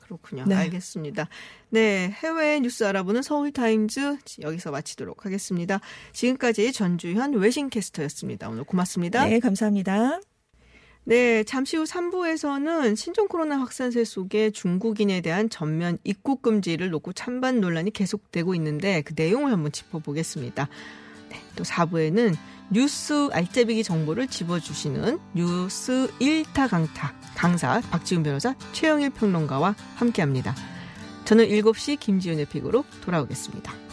그렇군요. 0.00 0.44
네. 0.46 0.54
알겠습니다. 0.54 1.28
네, 1.70 2.10
해외 2.22 2.60
뉴스 2.60 2.84
알아보는 2.84 3.22
서울 3.22 3.52
타임즈 3.52 4.18
여기서 4.40 4.70
마치도록 4.70 5.26
하겠습니다. 5.26 5.80
지금까지 6.12 6.72
전주현 6.72 7.34
외신캐스터였습니다. 7.34 8.48
오늘 8.48 8.62
고맙습니다. 8.64 9.26
네, 9.26 9.40
감사합니다. 9.40 10.20
네, 11.08 11.44
잠시 11.44 11.76
후 11.76 11.84
3부에서는 11.84 12.96
신종 12.96 13.28
코로나 13.28 13.58
확산세 13.58 14.04
속에 14.04 14.50
중국인에 14.50 15.20
대한 15.20 15.48
전면 15.48 15.98
입국 16.02 16.42
금지를 16.42 16.90
놓고 16.90 17.12
찬반 17.12 17.60
논란이 17.60 17.92
계속되고 17.92 18.56
있는데 18.56 19.02
그 19.02 19.14
내용을 19.16 19.52
한번 19.52 19.70
짚어보겠습니다. 19.70 20.68
네, 21.36 21.42
또 21.54 21.64
4부에는 21.64 22.34
뉴스 22.70 23.28
알짜배기 23.32 23.84
정보를 23.84 24.26
집어주시는 24.26 25.18
뉴스 25.34 26.10
1타 26.20 26.68
강타 26.68 27.14
강사 27.36 27.80
박지훈 27.90 28.22
변호사 28.22 28.54
최영일 28.72 29.10
평론가와 29.10 29.74
함께합니다. 29.96 30.54
저는 31.26 31.46
7시 31.48 32.00
김지윤의 32.00 32.46
픽으로 32.46 32.84
돌아오겠습니다. 33.02 33.85